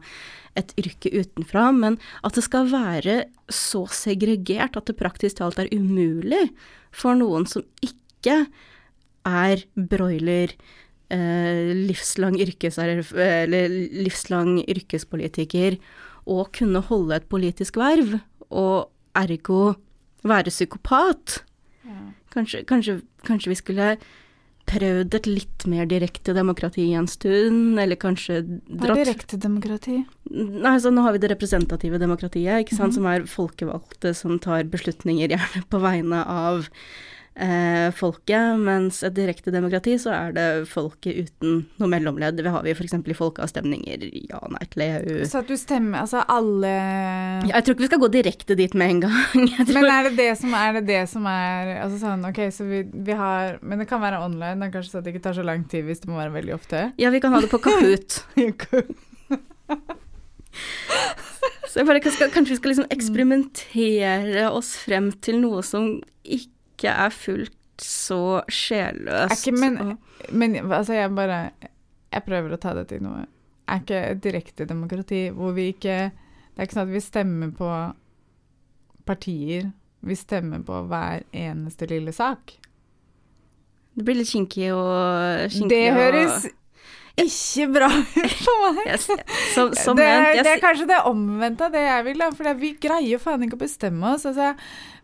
et 0.60 0.74
yrke 0.82 1.12
utenfra, 1.14 1.70
men 1.72 1.96
at 2.28 2.36
det 2.36 2.44
skal 2.44 2.68
være 2.72 3.22
så 3.48 3.86
segregert 3.96 4.76
at 4.76 4.92
det 4.92 4.98
praktisk 5.00 5.40
talt 5.40 5.62
er 5.62 5.72
umulig 5.72 6.50
for 6.92 7.16
noen 7.16 7.48
som 7.48 7.64
ikke 7.86 8.44
er 9.30 9.64
broiler, 9.76 10.52
eh, 11.14 11.72
livslang, 11.88 12.36
yrkes, 12.44 12.80
livslang 13.96 14.60
yrkespolitiker, 14.68 15.80
å 16.30 16.44
kunne 16.52 16.84
holde 16.92 17.16
et 17.16 17.30
politisk 17.32 17.80
verv, 17.80 18.20
og 18.52 18.90
ergo 19.18 19.78
være 20.28 20.52
psykopat. 20.52 21.44
Kanskje, 22.34 22.64
kanskje, 22.70 23.02
kanskje 23.26 23.50
vi 23.54 23.56
skulle 23.56 23.98
prøvd 24.70 25.16
et 25.18 25.26
litt 25.26 25.66
mer 25.66 25.88
direkte 25.90 26.34
demokrati 26.38 26.84
en 26.94 27.08
stund, 27.10 27.80
eller 27.82 27.98
kanskje 27.98 28.44
Hva 28.70 28.92
er 28.94 29.00
direktedemokrati? 29.02 30.04
Nei, 30.30 30.76
så 30.78 30.92
nå 30.94 31.02
har 31.02 31.16
vi 31.16 31.22
det 31.24 31.32
representative 31.32 31.98
demokratiet, 32.02 32.66
ikke 32.68 32.78
sant, 32.78 32.94
Mhm. 32.94 32.96
som 33.00 33.06
er 33.10 33.26
folkevalgte 33.26 34.14
som 34.16 34.38
tar 34.40 34.64
beslutninger 34.70 35.30
gjerne 35.34 35.66
på 35.70 35.82
vegne 35.82 36.22
av 36.26 36.68
eh, 37.40 37.90
folket, 37.96 38.60
mens 38.60 39.00
et 39.08 39.16
direkte 39.16 39.52
demokrati 39.54 39.96
så 40.02 40.12
er 40.16 40.34
det 40.36 40.48
folket 40.70 41.30
uten 41.30 41.64
noe 41.80 41.90
mellomledd. 41.92 42.38
Det 42.40 42.52
har 42.52 42.66
vi 42.66 42.74
f.eks. 42.76 42.96
i 43.00 43.16
folkeavstemninger, 43.18 44.06
ja, 44.30 44.42
nei 44.54 44.66
til 44.74 44.86
EU. 44.86 45.18
Så 45.30 45.42
at 45.44 45.50
du 45.50 45.56
stemmer 45.60 46.04
Altså 46.04 46.22
alle 46.32 46.72
Jeg 47.50 47.64
tror 47.66 47.76
ikke 47.76 47.84
vi 47.84 47.90
skal 47.90 48.02
gå 48.02 48.10
direkte 48.14 48.58
dit 48.60 48.76
med 48.78 48.96
en 48.96 49.02
gang. 49.08 49.46
Tror, 49.70 49.74
Men 49.76 49.90
er 49.94 50.10
det 50.10 50.16
det 50.20 50.30
som 50.40 50.54
er 50.58 50.78
det, 50.78 50.84
det 50.90 51.02
som 51.12 51.28
er 51.30 51.74
Altså 51.84 52.00
sånn, 52.02 52.26
ok, 52.30 52.40
så 52.54 52.68
vi, 52.68 52.84
vi 53.08 53.18
har 53.18 53.58
Men 53.62 53.84
det 53.84 53.90
kan 53.90 54.04
være 54.04 54.22
online, 54.26 54.60
det 54.64 54.72
kanskje 54.76 54.94
så 54.94 55.02
at 55.02 55.08
det 55.08 55.16
ikke 55.16 55.26
tar 55.30 55.38
så 55.38 55.46
lang 55.46 55.66
tid 55.70 55.88
hvis 55.88 56.04
det 56.04 56.12
må 56.12 56.20
være 56.20 56.36
veldig 56.38 56.56
ofte. 56.56 56.86
ja, 57.00 57.12
vi 57.14 57.22
kan 57.24 57.34
ha 57.36 57.42
det 57.44 57.52
på 57.52 57.62
Kahoot. 57.64 58.22
Så 61.70 61.82
jeg 61.82 61.86
bare, 61.86 62.02
skal, 62.12 62.32
kanskje 62.34 62.56
vi 62.56 62.58
skal 62.58 62.72
liksom 62.74 62.88
eksperimentere 62.94 64.48
oss 64.50 64.72
frem 64.82 65.12
til 65.22 65.38
noe 65.44 65.62
som 65.66 66.00
ikke 66.26 66.59
er 66.88 67.10
fullt 67.10 67.56
så 67.82 68.42
sjelløst. 68.48 69.48
ikke, 69.48 69.52
men, 69.60 69.98
men 70.32 70.56
altså, 70.72 70.94
jeg 70.94 71.16
bare 71.16 71.52
Jeg 72.12 72.24
prøver 72.26 72.54
å 72.54 72.58
ta 72.60 72.74
det 72.74 72.88
til 72.90 73.04
noe. 73.04 73.26
Er 73.68 73.80
ikke 73.80 74.00
et 74.12 74.22
direkte 74.24 74.66
demokrati 74.66 75.30
hvor 75.30 75.52
vi 75.54 75.68
ikke 75.74 76.12
Det 76.12 76.58
er 76.58 76.64
ikke 76.64 76.74
sånn 76.74 76.88
at 76.88 76.94
vi 76.94 77.00
stemmer 77.00 77.52
på 77.52 77.94
partier. 79.06 79.72
Vi 80.02 80.16
stemmer 80.16 80.60
på 80.64 80.82
hver 80.88 81.24
eneste 81.36 81.88
lille 81.90 82.12
sak. 82.16 82.54
Det 83.96 84.06
blir 84.06 84.16
litt 84.22 84.30
kinkig 84.32 84.72
og 84.74 85.50
kinkig 85.52 85.70
Det 85.70 85.92
og- 85.92 85.98
høres 86.00 86.48
ikke 87.24 87.68
bra 87.74 87.90
for 88.46 88.64
meg. 88.66 88.84
Yes, 88.88 89.08
Som, 89.54 89.74
som 89.78 89.98
det, 90.00 90.06
nevnt, 90.08 90.40
yes. 90.40 90.46
det 90.48 90.54
er 90.54 90.64
kanskje 90.64 90.88
det 90.92 91.02
omvendte 91.10 91.68
av 91.68 91.76
det 91.76 91.84
jeg 91.86 92.06
vil. 92.10 92.24
For 92.38 92.54
vi 92.62 92.72
greier 92.82 93.24
faen 93.24 93.48
ikke 93.48 93.60
å 93.60 93.64
bestemme 93.66 94.14
oss. 94.16 94.28
Altså, 94.30 94.54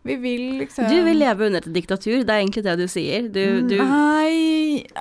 vi 0.06 0.16
vil 0.22 0.46
liksom 0.62 0.88
Du 0.92 1.00
vil 1.08 1.20
leve 1.20 1.50
under 1.50 1.64
et 1.64 1.74
diktatur, 1.74 2.22
det 2.22 2.30
er 2.30 2.44
egentlig 2.44 2.64
det 2.66 2.78
du 2.78 2.86
sier. 2.90 3.28
Du, 3.32 3.44
du 3.66 3.76
Nei 3.82 4.96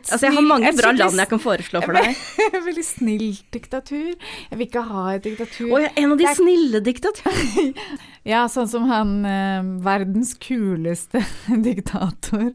Altså, 0.00 0.26
jeg 0.26 0.34
har 0.36 0.44
mange 0.46 0.70
bra 0.76 0.90
land 0.96 1.18
jeg 1.22 1.28
kan 1.30 1.40
foreslå 1.42 1.80
for 1.84 1.96
deg. 1.96 2.16
Veldig 2.68 2.84
snilt 2.86 3.44
diktatur. 3.54 4.12
Jeg 4.50 4.58
vil 4.58 4.66
ikke 4.66 4.82
ha 4.88 5.04
et 5.16 5.24
diktatur. 5.26 5.70
Og 5.76 5.86
en 5.88 6.12
av 6.14 6.18
de 6.20 6.26
Jeg- 6.28 6.38
snille 6.40 6.82
diktaturene. 6.86 7.74
Ja, 8.28 8.42
sånn 8.52 8.66
som 8.68 8.82
han 8.84 9.12
eh, 9.24 9.62
verdens 9.80 10.34
kuleste 10.44 11.22
diktator 11.64 12.50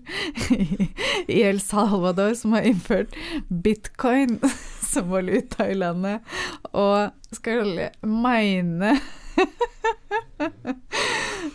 i, 0.54 0.86
i 1.26 1.40
El 1.42 1.58
Salvador, 1.60 2.36
som 2.38 2.54
har 2.54 2.68
innført 2.70 3.16
bitcoin 3.50 4.38
som 4.86 5.10
valuta 5.10 5.66
i 5.66 5.74
landet, 5.74 6.22
og 6.70 7.10
skal 7.34 7.90
mine 8.06 8.94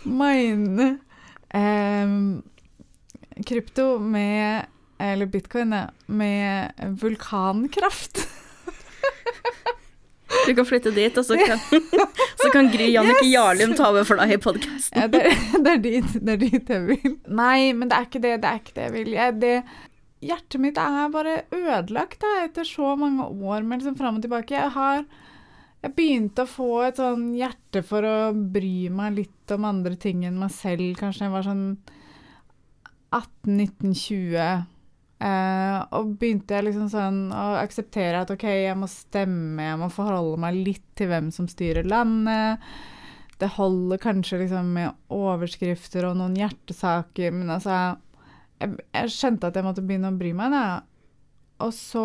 Mine 0.03 0.89
eh, 1.55 2.07
krypto 3.47 3.99
med 3.99 4.65
Eller 5.01 5.29
bitcoin, 5.31 5.73
ja, 5.75 5.87
med 6.07 6.97
vulkankraft. 7.01 8.25
Du 10.47 10.55
kan 10.55 10.65
flytte 10.65 10.91
dit, 10.95 11.17
og 11.17 11.25
så 11.25 11.35
kan, 11.37 11.59
så 12.41 12.49
kan 12.53 12.69
Gry 12.71 12.87
Jannicke 12.93 13.27
Jarlum 13.27 13.75
ta 13.77 13.89
over 13.91 14.05
for 14.07 14.21
deg 14.21 14.35
i 14.35 14.39
podkasten. 14.41 15.03
Ja, 15.03 15.07
det, 15.11 15.23
det, 15.65 15.77
dit, 15.85 16.13
det 16.17 16.35
er 16.35 16.41
dit 16.41 16.71
jeg 16.75 16.85
vil. 16.87 17.17
Nei, 17.27 17.71
men 17.77 17.91
det 17.91 17.97
er 17.97 18.07
ikke 18.07 18.23
det, 18.23 18.35
det 18.43 18.51
er 18.51 18.61
ikke 18.61 18.75
det 18.77 18.85
jeg 18.85 18.95
vil. 18.95 19.11
Jeg, 19.17 19.35
det, 19.41 19.55
hjertet 20.31 20.63
mitt 20.63 20.79
er 20.81 21.11
bare 21.13 21.35
ødelagt 21.51 22.23
da, 22.23 22.31
etter 22.45 22.67
så 22.67 22.95
mange 22.99 23.27
år 23.27 23.67
med 23.67 23.81
liksom 23.81 23.99
fram 23.99 24.21
og 24.21 24.25
tilbake. 24.25 24.55
Jeg 24.57 24.73
har 24.77 25.05
jeg 25.81 25.95
begynte 25.97 26.43
å 26.45 26.49
få 26.49 26.69
et 26.85 26.99
sånn 27.01 27.31
hjerte 27.33 27.81
for 27.85 28.05
å 28.05 28.17
bry 28.33 28.91
meg 28.93 29.15
litt 29.17 29.53
om 29.55 29.65
andre 29.65 29.95
ting 29.97 30.21
enn 30.27 30.37
meg 30.37 30.53
selv, 30.53 30.93
kanskje 30.99 31.25
jeg 31.25 31.33
var 31.33 31.47
sånn 31.47 31.65
18-19-20. 33.17 34.67
Eh, 35.21 35.79
og 35.93 36.15
begynte 36.17 36.55
jeg 36.55 36.65
liksom 36.65 36.87
sånn 36.89 37.19
å 37.35 37.51
akseptere 37.59 38.23
at 38.23 38.31
ok, 38.33 38.45
jeg 38.47 38.77
må 38.79 38.87
stemme, 38.89 39.67
jeg 39.67 39.77
må 39.77 39.91
forholde 39.93 40.39
meg 40.41 40.57
litt 40.57 40.87
til 40.97 41.11
hvem 41.11 41.29
som 41.35 41.49
styrer 41.51 41.85
landet. 41.85 42.63
Det 43.41 43.51
holder 43.57 44.01
kanskje 44.01 44.43
liksom 44.43 44.71
med 44.77 44.97
overskrifter 45.13 46.07
og 46.09 46.17
noen 46.17 46.37
hjertesaker, 46.37 47.33
men 47.35 47.53
altså 47.57 47.97
Jeg, 48.61 48.75
jeg 48.93 49.09
skjønte 49.09 49.49
at 49.49 49.55
jeg 49.57 49.65
måtte 49.65 49.81
begynne 49.81 50.11
å 50.13 50.17
bry 50.17 50.35
meg, 50.37 50.53
da. 50.53 50.65
Og 51.65 51.71
så 51.73 52.03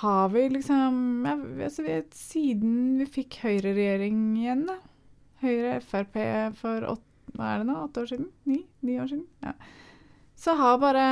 har 0.00 0.32
vi 0.32 0.48
liksom 0.50 1.26
ja, 1.26 1.36
altså 1.68 1.84
vi, 1.84 2.00
Siden 2.16 2.96
vi 2.98 3.06
fikk 3.18 3.38
høyreregjering 3.44 4.16
igjen, 4.40 4.64
da. 4.66 4.80
Høyre 5.44 5.76
Frp 5.86 6.18
for 6.58 6.88
åtte, 6.94 7.06
hva 7.38 7.52
er 7.52 7.62
det 7.62 7.68
nå, 7.68 7.76
åtte 7.84 8.02
år 8.02 8.10
siden? 8.10 8.30
Ni? 8.50 8.64
Ni 8.82 8.98
år 8.98 9.12
siden? 9.12 9.28
Ja. 9.44 9.54
Så 10.38 10.54
har 10.58 10.80
bare 10.82 11.06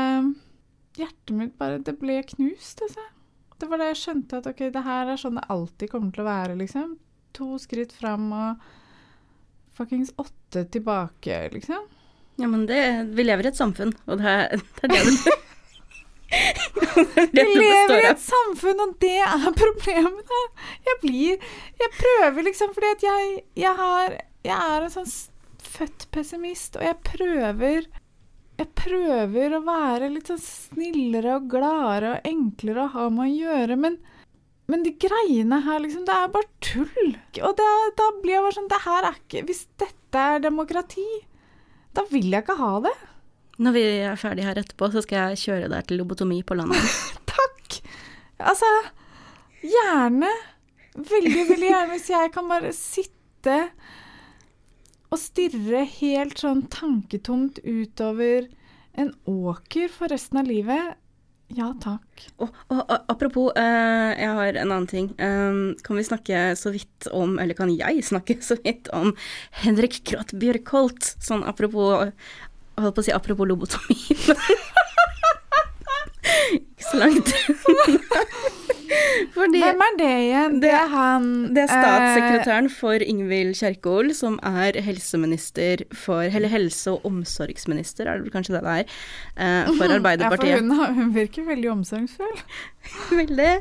hjertet 0.99 1.35
mitt 1.37 1.55
bare 1.59 1.79
Det 1.85 1.97
ble 2.01 2.21
knust, 2.35 2.83
altså. 2.85 3.05
Det 3.57 3.69
var 3.71 3.81
da 3.81 3.91
jeg 3.91 4.01
skjønte 4.03 4.41
at 4.41 4.49
ok, 4.51 4.67
det 4.73 4.83
her 4.85 5.13
er 5.13 5.21
sånn 5.21 5.39
det 5.39 5.47
alltid 5.53 5.93
kommer 5.93 6.13
til 6.13 6.25
å 6.25 6.29
være, 6.29 6.57
liksom. 6.61 6.97
To 7.39 7.57
skritt 7.61 7.95
fram 7.97 8.29
og 8.37 8.67
fuckings 9.77 10.13
åtte 10.21 10.67
tilbake, 10.73 11.41
liksom. 11.55 11.89
Ja, 12.37 12.49
men 12.53 12.67
det, 12.69 12.81
vi 13.17 13.25
lever 13.25 13.49
i 13.49 13.51
et 13.53 13.59
samfunn, 13.59 13.95
og 14.07 14.21
det 14.21 14.33
er 14.33 14.61
det 14.61 14.89
er 14.89 14.93
det 14.93 15.03
Vi 17.33 17.41
er 17.41 17.53
lever 17.55 18.03
i 18.03 18.09
et 18.11 18.21
samfunn, 18.21 18.81
og 18.83 18.97
det 19.01 19.15
er 19.23 19.47
problemet. 19.57 20.33
Jeg 20.89 21.01
blir 21.05 21.45
Jeg 21.81 21.93
prøver 22.01 22.49
liksom 22.49 22.75
fordi 22.75 22.91
at 22.97 23.05
jeg, 23.07 23.45
jeg 23.57 23.75
har 23.79 24.17
Jeg 24.45 24.57
er 24.57 24.87
en 24.87 24.93
sånn 24.93 25.09
født 25.77 26.09
pessimist, 26.15 26.77
og 26.79 26.85
jeg 26.87 26.97
prøver 27.05 27.89
Jeg 28.57 28.73
prøver 28.79 29.57
å 29.57 29.65
være 29.67 30.09
litt 30.13 30.31
sånn 30.31 30.41
snillere 30.41 31.37
og 31.37 31.49
gladere 31.53 32.15
og 32.17 32.29
enklere 32.29 32.87
å 32.87 32.93
ha 32.95 33.09
med 33.13 33.27
å 33.27 33.35
gjøre, 33.35 33.77
men 33.81 33.99
men 34.67 34.83
de 34.83 34.91
greiene 34.99 35.61
her, 35.63 35.79
liksom, 35.79 36.07
det 36.09 36.15
er 36.15 36.31
bare 36.35 36.49
tull. 36.65 37.13
Og 37.39 37.53
det, 37.59 37.67
da 38.01 38.07
blir 38.19 38.35
jeg 38.35 38.43
bare 38.43 38.57
sånn 38.57 38.71
Det 38.73 38.81
her 38.83 39.07
er 39.07 39.19
ikke 39.21 39.43
Hvis 39.47 39.61
dette 39.79 40.23
er 40.33 40.43
demokrati, 40.43 41.05
da 41.95 42.03
vil 42.11 42.33
jeg 42.33 42.43
ikke 42.43 42.57
ha 42.59 42.73
det. 42.89 42.95
Når 43.63 43.77
vi 43.77 43.85
er 44.05 44.19
ferdige 44.21 44.49
her 44.49 44.59
etterpå, 44.61 44.89
så 44.93 45.05
skal 45.05 45.31
jeg 45.31 45.43
kjøre 45.45 45.71
deg 45.73 45.87
til 45.89 46.01
lobotomi 46.01 46.41
på 46.45 46.59
landet. 46.59 46.97
Takk! 47.31 47.79
Altså, 48.43 48.73
gjerne. 49.63 50.33
Veldig, 50.97 51.47
veldig 51.53 51.71
gjerne 51.71 51.95
hvis 51.95 52.11
jeg 52.13 52.33
kan 52.35 52.51
bare 52.51 52.75
sitte 52.77 53.57
og 55.11 55.21
stirre 55.21 55.85
helt 55.99 56.39
sånn 56.43 56.65
tanketomt 56.73 57.61
utover 57.65 58.49
en 58.97 59.13
åker 59.29 59.93
for 59.93 60.11
resten 60.13 60.41
av 60.41 60.49
livet. 60.49 60.97
Ja 61.55 61.69
takk. 61.79 62.25
Og, 62.43 62.51
og, 62.75 62.81
apropos, 63.13 63.53
eh, 63.61 64.17
jeg 64.19 64.33
har 64.39 64.57
en 64.57 64.73
annen 64.73 64.89
ting. 64.91 65.13
Eh, 65.23 65.79
kan 65.87 65.99
vi 65.99 66.07
snakke 66.07 66.57
så 66.59 66.73
vidt 66.75 67.07
om, 67.15 67.39
eller 67.39 67.55
kan 67.59 67.71
jeg 67.71 68.03
snakke 68.07 68.41
så 68.49 68.59
vidt 68.65 68.91
om 68.97 69.15
Henrik 69.63 70.01
Krath 70.09 70.35
Bjørkholt? 70.35 71.15
Sånn 71.23 71.47
apropos 71.47 72.11
holdt 72.77 72.97
på 72.97 73.05
å 73.05 73.07
si 73.07 73.15
apropos 73.15 73.49
lobotomi, 73.49 73.97
Ikke 76.57 76.85
så 76.91 76.99
langt. 77.01 77.31
Fordi 79.37 79.63
Hvem 79.63 79.83
er 79.87 79.97
det 80.01 80.11
igjen? 80.27 80.59
Det 80.63 80.73
er 80.73 80.91
han 80.93 81.29
det 81.57 81.65
er 81.65 81.71
eh, 81.71 81.85
statssekretæren 81.85 82.71
for 82.73 83.05
Ingvild 83.05 83.55
Kjerkol, 83.59 84.13
som 84.17 84.39
er 84.43 84.81
helseminister 84.87 85.85
for 85.97 86.27
Eller 86.27 86.53
helse- 86.53 86.95
og 86.95 87.07
omsorgsminister, 87.09 88.11
er 88.11 88.25
det 88.25 88.33
kanskje 88.35 88.57
det 88.57 88.65
det 88.67 88.75
er, 88.75 88.85
eh, 89.37 89.73
for 89.79 89.97
Arbeiderpartiet. 89.99 90.55
Ja, 90.57 90.61
for 90.61 90.87
hun, 90.87 90.95
hun 90.95 91.15
virker 91.15 91.47
veldig 91.47 91.71
omsorgsfull. 91.71 92.39
Veldig. 93.21 93.53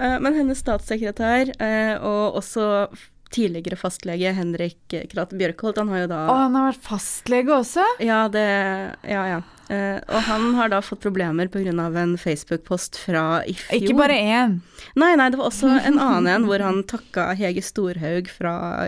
Eh, 0.00 0.16
men 0.20 0.34
hennes 0.34 0.58
statssekretær, 0.58 1.52
eh, 1.60 1.94
og 2.00 2.40
også 2.40 2.86
tidligere 3.34 3.78
fastlege 3.80 4.32
Henrik 4.36 4.94
Krath 5.10 5.36
Bjørkholt, 5.36 5.80
han 5.80 5.90
har 5.92 6.04
jo 6.04 6.08
da 6.12 6.22
Å, 6.30 6.38
han 6.44 6.56
har 6.58 6.70
vært 6.70 6.86
fastlege 6.86 7.54
også. 7.56 7.84
Ja, 8.04 8.26
det 8.32 8.46
Ja, 9.06 9.26
ja. 9.36 9.42
Uh, 9.66 9.98
og 10.14 10.20
han 10.28 10.44
har 10.54 10.70
da 10.70 10.78
fått 10.84 11.00
problemer 11.02 11.48
pga. 11.50 11.72
en 11.74 12.14
Facebook-post 12.16 13.00
fra 13.02 13.42
i 13.42 13.54
fjor. 13.58 13.82
Ikke 13.82 13.96
bare 13.98 14.14
én. 14.14 14.60
Nei, 14.94 15.16
nei, 15.18 15.26
det 15.30 15.40
var 15.40 15.50
også 15.50 15.72
en 15.88 15.98
annen 15.98 16.28
en 16.30 16.46
hvor 16.46 16.62
han 16.62 16.84
takka 16.86 17.32
Hege 17.34 17.64
Storhaug 17.66 18.30
fra 18.30 18.86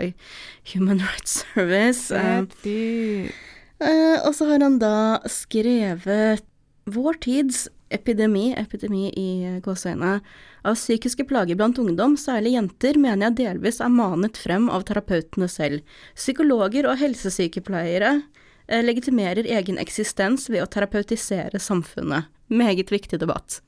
Human 0.71 1.03
Rights 1.03 1.43
Service. 1.43 2.11
Uh, 2.15 2.47
uh. 2.63 4.17
Og 4.23 4.31
så 4.35 4.47
har 4.47 4.63
han 4.63 4.79
da 4.79 5.19
skrevet 5.27 6.45
Vår 6.89 7.19
tids 7.21 7.67
epidemi, 7.93 8.53
epidemi 8.57 9.11
i 9.13 9.59
gåseøyne, 9.61 10.19
av 10.63 10.75
psykiske 10.75 11.25
plager 11.29 11.59
blant 11.59 11.79
ungdom, 11.79 12.17
særlig 12.19 12.55
jenter, 12.55 12.99
mener 12.99 13.29
jeg 13.29 13.37
delvis 13.43 13.79
er 13.83 13.93
manet 13.93 14.39
frem 14.39 14.67
av 14.73 14.83
terapeutene 14.89 15.47
selv. 15.51 15.85
Psykologer 16.17 16.89
og 16.89 16.99
helsesykepleiere 16.99 18.13
eh, 18.67 18.83
legitimerer 18.83 19.47
egen 19.59 19.79
eksistens 19.81 20.49
ved 20.51 20.65
å 20.65 20.69
terapeutisere 20.71 21.61
samfunnet. 21.63 22.29
Meget 22.49 22.91
viktig 22.91 23.21
debatt. 23.21 23.61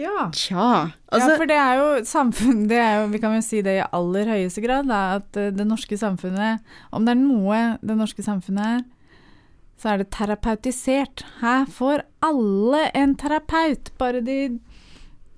Ja. 0.00 0.30
Tja, 0.32 0.90
altså 1.12 1.34
ja, 1.34 1.36
for 1.36 1.48
det 1.50 1.56
er 1.60 1.74
jo 1.76 1.88
samfunn 2.08 2.62
det 2.70 2.78
er 2.80 2.94
jo, 3.02 3.10
Vi 3.12 3.18
kan 3.20 3.34
jo 3.36 3.42
si 3.44 3.58
det 3.60 3.74
i 3.76 3.84
aller 3.92 4.30
høyeste 4.30 4.62
grad, 4.64 4.88
da, 4.88 5.18
at 5.18 5.36
eh, 5.36 5.50
det 5.52 5.66
norske 5.68 5.98
samfunnet 6.00 6.64
Om 6.96 7.04
det 7.04 7.12
er 7.12 7.20
noe 7.20 7.58
det 7.84 7.98
norske 7.98 8.24
samfunnet 8.24 8.78
er, 8.78 8.82
så 9.82 9.92
er 9.92 10.00
det 10.00 10.12
terapeutisert. 10.14 11.24
Her 11.42 11.66
får 11.66 12.04
alle 12.22 12.84
en 12.94 13.16
terapeut. 13.18 13.90
Bare 13.98 14.20
de 14.22 14.36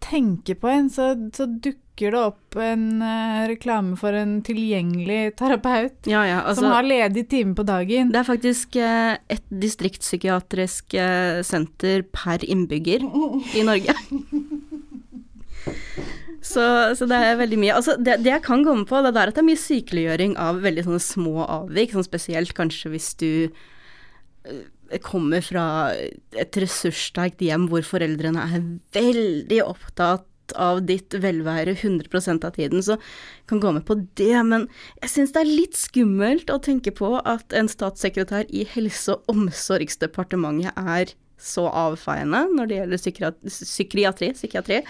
tenker 0.04 0.58
på 0.60 0.68
en, 0.68 0.90
så, 0.92 1.14
så 1.34 1.46
dukker 1.48 2.14
det 2.14 2.20
opp 2.20 2.58
en 2.58 2.86
uh, 3.02 3.44
reklame 3.48 3.96
for 3.98 4.16
en 4.18 4.36
tilgjengelig 4.44 5.36
terapeut 5.38 6.08
Ja, 6.10 6.24
ja, 6.26 6.40
altså 6.42 6.64
som 6.64 6.74
har 6.74 6.86
ledig 6.86 7.26
time 7.30 7.54
på 7.56 7.64
dagen. 7.66 8.10
Det 8.12 8.20
er 8.20 8.28
faktisk 8.28 8.76
uh, 8.80 9.14
et 9.30 9.44
distriktspsykiatrisk 9.64 10.96
uh, 10.98 11.40
senter 11.46 12.04
per 12.14 12.44
innbygger 12.44 13.06
i 13.54 13.66
Norge. 13.66 13.96
Så, 16.44 16.60
så 16.92 17.06
det 17.08 17.16
er 17.16 17.38
veldig 17.40 17.56
mye. 17.56 17.72
Altså, 17.72 17.94
det, 17.96 18.18
det 18.20 18.28
jeg 18.28 18.42
kan 18.44 18.60
komme 18.66 18.84
på, 18.84 18.98
det 19.00 19.14
er 19.16 19.30
at 19.30 19.36
det 19.38 19.40
er 19.40 19.46
mye 19.46 19.56
sykeliggjøring 19.56 20.34
av 20.36 20.58
veldig 20.60 20.82
sånne 20.84 21.00
små 21.00 21.46
avvik, 21.46 21.94
sånn 21.94 22.04
spesielt 22.04 22.52
kanskje 22.58 22.90
hvis 22.92 23.06
du 23.16 23.30
kommer 25.04 25.44
fra 25.44 25.66
et 25.94 26.60
ressurssterkt 26.60 27.42
hjem 27.44 27.68
hvor 27.70 27.84
foreldrene 27.86 28.44
er 28.54 28.68
veldig 28.96 29.60
opptatt 29.64 30.28
av 30.60 30.82
ditt 30.84 31.14
velvære 31.16 31.72
100% 31.72 32.44
av 32.44 32.54
tiden, 32.56 32.82
så 32.84 32.98
kan 33.48 33.60
gå 33.62 33.72
med 33.72 33.86
på 33.88 33.96
det. 34.18 34.36
Men 34.44 34.66
jeg 35.02 35.12
syns 35.14 35.34
det 35.34 35.42
er 35.42 35.52
litt 35.52 35.78
skummelt 35.78 36.52
å 36.52 36.60
tenke 36.62 36.92
på 36.94 37.14
at 37.24 37.54
en 37.56 37.70
statssekretær 37.70 38.48
i 38.52 38.66
Helse- 38.74 39.16
og 39.16 39.34
omsorgsdepartementet 39.34 40.76
er 40.76 41.14
så 41.40 41.66
avfeiende 41.68 42.44
når 42.52 42.68
det 42.68 42.80
gjelder 42.80 43.04
psykiatri. 43.48 44.32
psykiatri. 44.36 44.82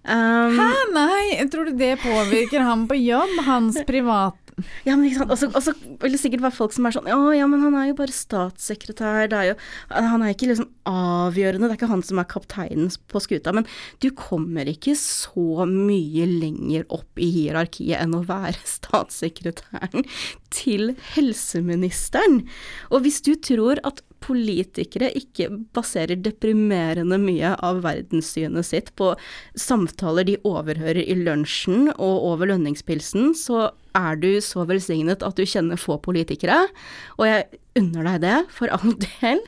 Um, 0.00 0.56
Hæ, 0.56 0.68
nei, 0.96 1.48
tror 1.52 1.68
du 1.68 1.76
det 1.76 1.98
påvirker 2.00 2.64
ham 2.64 2.86
på 2.88 2.96
jobb? 2.96 3.34
Hans 3.44 3.76
privat 3.88 4.49
ja, 4.86 4.94
men 4.96 5.06
ikke 5.08 5.24
sant. 5.24 5.56
Og 5.56 5.62
så 5.64 5.74
vil 6.02 6.14
det 6.14 6.20
sikkert 6.22 6.44
være 6.44 6.56
folk 6.56 6.74
som 6.74 6.86
er 6.88 6.96
sånn 6.96 7.08
Å 7.10 7.32
ja, 7.36 7.46
men 7.50 7.62
han 7.64 7.76
er 7.78 7.90
jo 7.90 7.96
bare 7.98 8.14
statssekretær. 8.14 9.30
Er 9.30 9.50
jo 9.50 9.56
Han 9.92 10.24
er 10.24 10.34
ikke 10.34 10.50
liksom 10.50 10.70
avgjørende. 10.88 11.68
Det 11.68 11.74
er 11.74 11.80
ikke 11.80 11.92
han 11.92 12.04
som 12.06 12.20
er 12.22 12.28
kapteinen 12.30 12.92
på 13.10 13.22
skuta. 13.22 13.54
Men 13.56 13.68
du 14.02 14.10
kommer 14.16 14.68
ikke 14.70 14.96
så 14.98 15.66
mye 15.68 16.28
lenger 16.30 16.86
opp 16.92 17.20
i 17.20 17.30
hierarkiet 17.34 18.00
enn 18.00 18.16
å 18.16 18.24
være 18.28 18.58
statssekretæren 18.76 20.06
til 20.54 20.94
helseministeren. 21.14 22.44
Og 22.90 23.04
hvis 23.06 23.20
du 23.26 23.34
tror 23.38 23.80
at 23.86 24.02
politikere 24.20 25.10
ikke 25.16 25.48
baserer 25.74 26.20
deprimerende 26.20 27.18
mye 27.20 27.54
av 27.64 27.82
verdenssynet 27.86 28.68
sitt 28.68 28.92
på 29.00 29.14
samtaler 29.58 30.28
de 30.28 30.36
overhører 30.46 31.02
i 31.02 31.16
lunsjen 31.18 31.88
og 31.96 32.26
over 32.32 32.52
lønningspilsen, 32.52 33.32
så 33.38 33.70
er 33.96 34.18
du 34.20 34.30
så 34.44 34.64
velsignet 34.68 35.24
at 35.26 35.36
du 35.38 35.46
kjenner 35.48 35.80
få 35.80 35.98
politikere, 36.02 36.62
og 37.18 37.28
jeg 37.28 37.60
unner 37.78 38.12
deg 38.12 38.24
det, 38.26 38.38
for 38.54 38.72
all 38.74 38.96
del. 39.00 39.42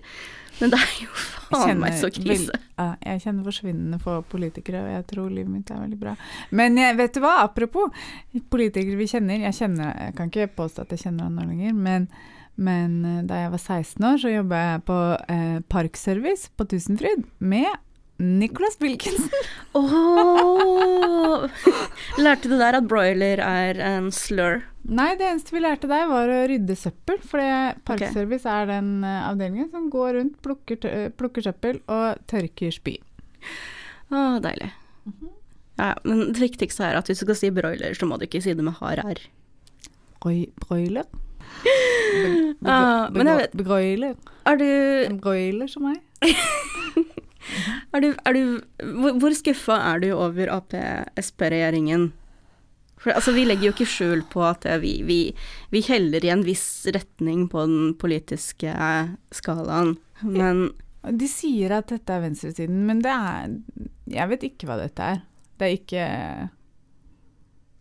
Men 0.61 0.70
det 0.70 0.78
er 0.78 0.98
jo 1.00 1.12
faen 1.52 1.81
meg 1.81 1.96
så 1.98 2.11
krise. 2.12 2.55
ja, 2.78 2.92
jeg 3.02 3.22
kjenner 3.24 3.46
forsvinnende 3.48 3.98
få 4.02 4.18
politikere, 4.31 4.85
og 4.85 4.92
jeg 4.92 5.07
tror 5.11 5.31
livet 5.33 5.50
mitt 5.50 5.72
er 5.72 5.81
veldig 5.83 5.98
bra. 5.98 6.12
Men 6.55 6.78
jeg, 6.78 6.98
vet 7.00 7.16
du 7.16 7.22
hva, 7.24 7.38
apropos 7.42 7.90
politikere 8.52 9.00
vi 9.00 9.09
kjenner 9.11 9.42
Jeg 9.48 9.59
kjenner, 9.59 9.90
jeg 10.07 10.16
kan 10.18 10.31
ikke 10.31 10.52
påstå 10.61 10.85
at 10.85 10.94
jeg 10.94 11.07
kjenner 11.07 11.28
han 11.28 11.40
nå 11.40 11.48
lenger, 11.48 11.74
men, 11.74 12.07
men 12.55 12.98
eh, 13.09 13.22
da 13.28 13.40
jeg 13.44 13.55
var 13.57 13.64
16 13.64 14.07
år, 14.11 14.20
så 14.22 14.35
jobba 14.37 14.61
jeg 14.66 14.85
på 14.90 14.98
eh, 15.35 15.57
Parkservice 15.72 16.52
på 16.57 16.68
Tusenfryd 16.70 17.26
med 17.40 17.72
Nicholas 18.22 18.78
Wilkinson. 18.80 19.30
oh, 19.78 21.48
lærte 22.22 22.50
du 22.50 22.56
der 22.61 22.78
at 22.78 22.87
broiler 22.88 23.42
er 23.42 23.80
en 23.82 24.11
slur? 24.14 24.62
Nei, 24.82 25.12
det 25.18 25.26
eneste 25.28 25.54
vi 25.54 25.62
lærte 25.62 25.90
der, 25.90 26.06
var 26.11 26.30
å 26.30 26.40
rydde 26.50 26.76
søppel. 26.78 27.18
For 27.26 27.42
Parkservice 27.88 28.46
okay. 28.46 28.62
er 28.62 28.70
den 28.70 28.90
uh, 29.02 29.28
avdelingen 29.30 29.70
som 29.74 29.90
går 29.92 30.16
rundt, 30.18 30.40
plukker, 30.44 31.11
plukker 31.18 31.46
søppel 31.46 31.82
og 31.90 32.22
tørker 32.30 32.74
spy. 32.74 32.96
Å, 34.12 34.16
oh, 34.16 34.40
deilig. 34.42 34.70
Mm 35.06 35.14
-hmm. 35.18 35.38
Ja, 35.80 35.94
men 36.04 36.32
det 36.32 36.42
viktigste 36.42 36.85
er 36.85 36.98
at 36.98 37.08
hvis 37.08 37.22
du 37.22 37.26
skal 37.26 37.38
si 37.38 37.50
broiler, 37.50 37.94
så 37.94 38.06
må 38.06 38.16
du 38.16 38.26
ikke 38.28 38.42
si 38.42 38.54
det 38.54 38.64
med 38.64 38.76
hard 38.78 39.02
r. 39.02 39.22
Broiler? 40.22 41.08
Be, 42.12 42.54
be, 42.61 42.70
ah, 42.70 43.08
men 43.11 43.26
jeg 43.26 43.37
vet 43.38 43.64
Broiler. 43.64 44.14
Er 44.46 44.56
du 44.56 44.64
En 44.64 45.20
broiler 45.20 45.66
som 45.66 45.82
meg? 45.82 46.00
Er 47.94 48.00
du, 48.00 48.09
er 48.24 48.37
du, 48.37 48.42
hvor 49.02 49.16
hvor 49.20 49.35
skuffa 49.37 49.76
er 49.92 50.02
du 50.02 50.11
over 50.14 50.50
Ap-Sp-regjeringen? 50.55 52.12
For 53.02 53.11
altså, 53.11 53.35
vi 53.35 53.44
legger 53.48 53.68
jo 53.68 53.74
ikke 53.74 53.88
skjul 53.90 54.22
på 54.31 54.44
at 54.46 54.66
vi, 54.83 54.94
vi, 55.07 55.18
vi, 55.74 55.83
heller 55.88 56.22
i 56.24 56.31
en 56.31 56.44
viss 56.46 56.87
retning 56.94 57.48
på 57.50 57.64
den 57.66 57.92
politiske 57.98 58.70
skalaen, 59.35 59.96
men 60.22 60.70
De 61.02 61.26
sier 61.26 61.72
at 61.74 61.90
dette 61.90 62.14
er 62.14 62.22
venstresiden, 62.22 62.85
men 62.87 63.00
det 63.02 63.11
er 63.11 63.57
Jeg 64.07 64.28
vet 64.31 64.44
ikke 64.46 64.68
hva 64.68 64.76
dette 64.78 65.02
er. 65.02 65.24
Det 65.59 65.66
er 65.66 65.74
ikke 65.81 66.05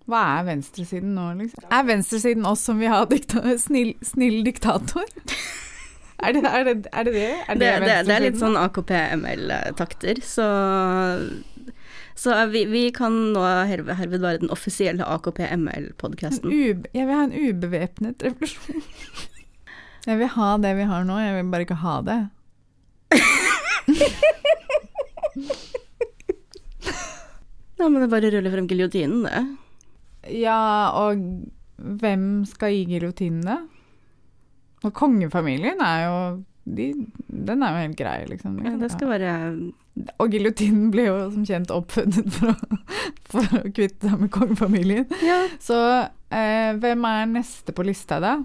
Hva 0.09 0.21
er 0.39 0.47
venstresiden 0.49 1.13
nå, 1.13 1.27
liksom? 1.43 1.67
Er 1.69 1.85
venstresiden 1.85 2.49
oss 2.49 2.65
som 2.65 2.81
vil 2.81 2.89
ha 2.89 3.03
dikta 3.05 3.45
snill, 3.61 3.93
snill 4.01 4.41
diktator? 4.47 5.05
Er 6.21 6.35
det 6.35 6.41
er 6.45 6.63
det? 6.63 6.73
Er 6.93 7.03
det, 7.03 7.13
det? 7.13 7.29
Er 7.47 7.55
det, 7.55 7.69
det, 7.81 7.95
det, 8.05 8.15
er 8.15 8.25
litt 8.27 8.37
sånn 8.41 8.57
AKP-ML-takter, 8.59 10.21
så 10.25 10.45
så 12.21 12.35
vi, 12.51 12.65
vi, 12.69 12.91
kan 12.93 13.33
nå 13.33 13.41
herved 13.41 14.21
være 14.21 14.41
den 14.43 14.51
offisielle 14.53 15.05
AKP-ML-podkasten. 15.09 16.51
Jeg 16.53 17.07
vil 17.07 17.15
ha 17.15 17.23
en 17.25 17.33
ubevæpnet 17.33 18.21
revolusjon. 18.27 18.83
Jeg 20.05 20.17
vil 20.17 20.31
ha 20.33 20.49
det 20.61 20.75
vi 20.77 20.85
har 20.89 21.03
nå, 21.05 21.15
jeg 21.21 21.33
vil 21.37 21.49
bare 21.53 21.65
ikke 21.65 21.81
ha 21.81 21.95
det. 22.05 22.19
ja, 27.77 27.85
men 27.87 28.01
det 28.01 28.09
bare 28.13 28.31
ruller 28.33 28.53
frem 28.53 28.67
giljotinen, 28.69 29.21
det. 29.25 29.41
Ja, 30.41 30.93
og 30.97 31.21
hvem 32.01 32.45
skal 32.49 32.73
gi 32.75 32.85
giljotinen 32.95 33.45
det? 33.45 33.59
Og 34.81 34.93
kongefamilien 34.97 35.81
er 35.85 36.05
jo 36.07 36.15
de, 36.65 36.91
Den 37.27 37.63
er 37.63 37.73
jo 37.73 37.83
helt 37.85 37.97
grei, 37.97 38.17
liksom. 38.29 38.59
Ja, 38.65 38.75
det 38.77 38.91
skal 38.93 39.09
være 39.09 39.33
Og 40.21 40.31
giljotinen 40.31 40.91
ble 40.93 41.07
jo 41.09 41.17
som 41.33 41.45
kjent 41.45 41.73
oppfunnet 41.73 42.29
for 42.37 42.53
å, 42.53 42.79
for 43.33 43.59
å 43.59 43.63
kvitte 43.73 44.07
seg 44.07 44.23
med 44.23 44.31
kongefamilien. 44.33 45.09
Ja. 45.25 45.43
Så 45.61 45.77
eh, 46.31 46.71
hvem 46.79 47.07
er 47.09 47.29
neste 47.33 47.75
på 47.75 47.85
lista, 47.87 48.21
da? 48.23 48.37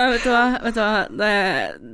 Ja, 0.00 0.06
vet 0.08 0.22
du 0.24 0.30
hva, 0.32 0.44
vet 0.64 0.76
du 0.76 0.80
hva. 0.80 1.00
Det, 1.12 1.30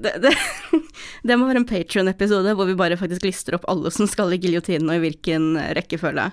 det, 0.05 0.13
det, 0.23 0.31
det 1.27 1.37
må 1.39 1.49
være 1.49 1.65
en 1.65 1.67
Patrion-episode 1.67 2.53
hvor 2.55 2.69
vi 2.69 2.77
bare 2.79 2.99
faktisk 3.01 3.25
lister 3.27 3.57
opp 3.59 3.65
alle 3.73 3.91
som 3.91 4.07
skal 4.07 4.37
i 4.37 4.39
giljotinen, 4.39 4.93
og 4.93 5.01
i 5.01 5.09
hvilken 5.09 5.57
rekkefølge. 5.75 6.29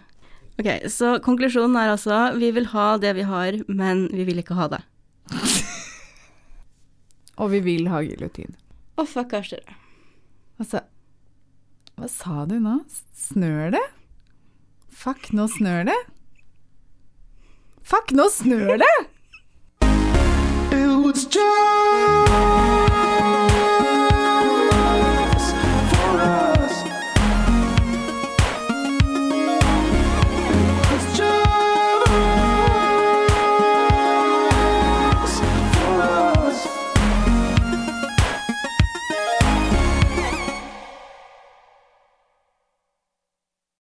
Ok, 0.61 0.69
så 0.93 1.15
konklusjonen 1.25 1.79
er 1.81 1.95
altså 1.95 2.19
vi 2.37 2.51
vil 2.53 2.69
ha 2.75 2.91
det 3.01 3.15
vi 3.17 3.25
har, 3.25 3.57
men 3.65 4.05
vi 4.13 4.27
vil 4.27 4.43
ikke 4.43 4.57
ha 4.59 4.67
det. 4.75 4.83
og 7.41 7.49
vi 7.55 7.63
vil 7.65 7.89
ha 7.89 8.03
giljotin. 8.05 8.53
Å, 8.93 9.07
fuckars 9.09 9.49
dere. 9.55 9.79
Altså 10.61 10.83
Hva 11.97 12.11
sa 12.11 12.43
du 12.45 12.59
nå? 12.61 12.75
Snør 13.17 13.73
det? 13.73 13.81
Fuck, 14.93 15.31
nå 15.33 15.49
snør 15.49 15.89
det? 15.89 15.97
Fuck, 17.81 18.13
nå 18.13 18.29
snør 18.29 18.77
det! 18.85 18.93
builds 20.83 21.25
joy. 21.27 22.62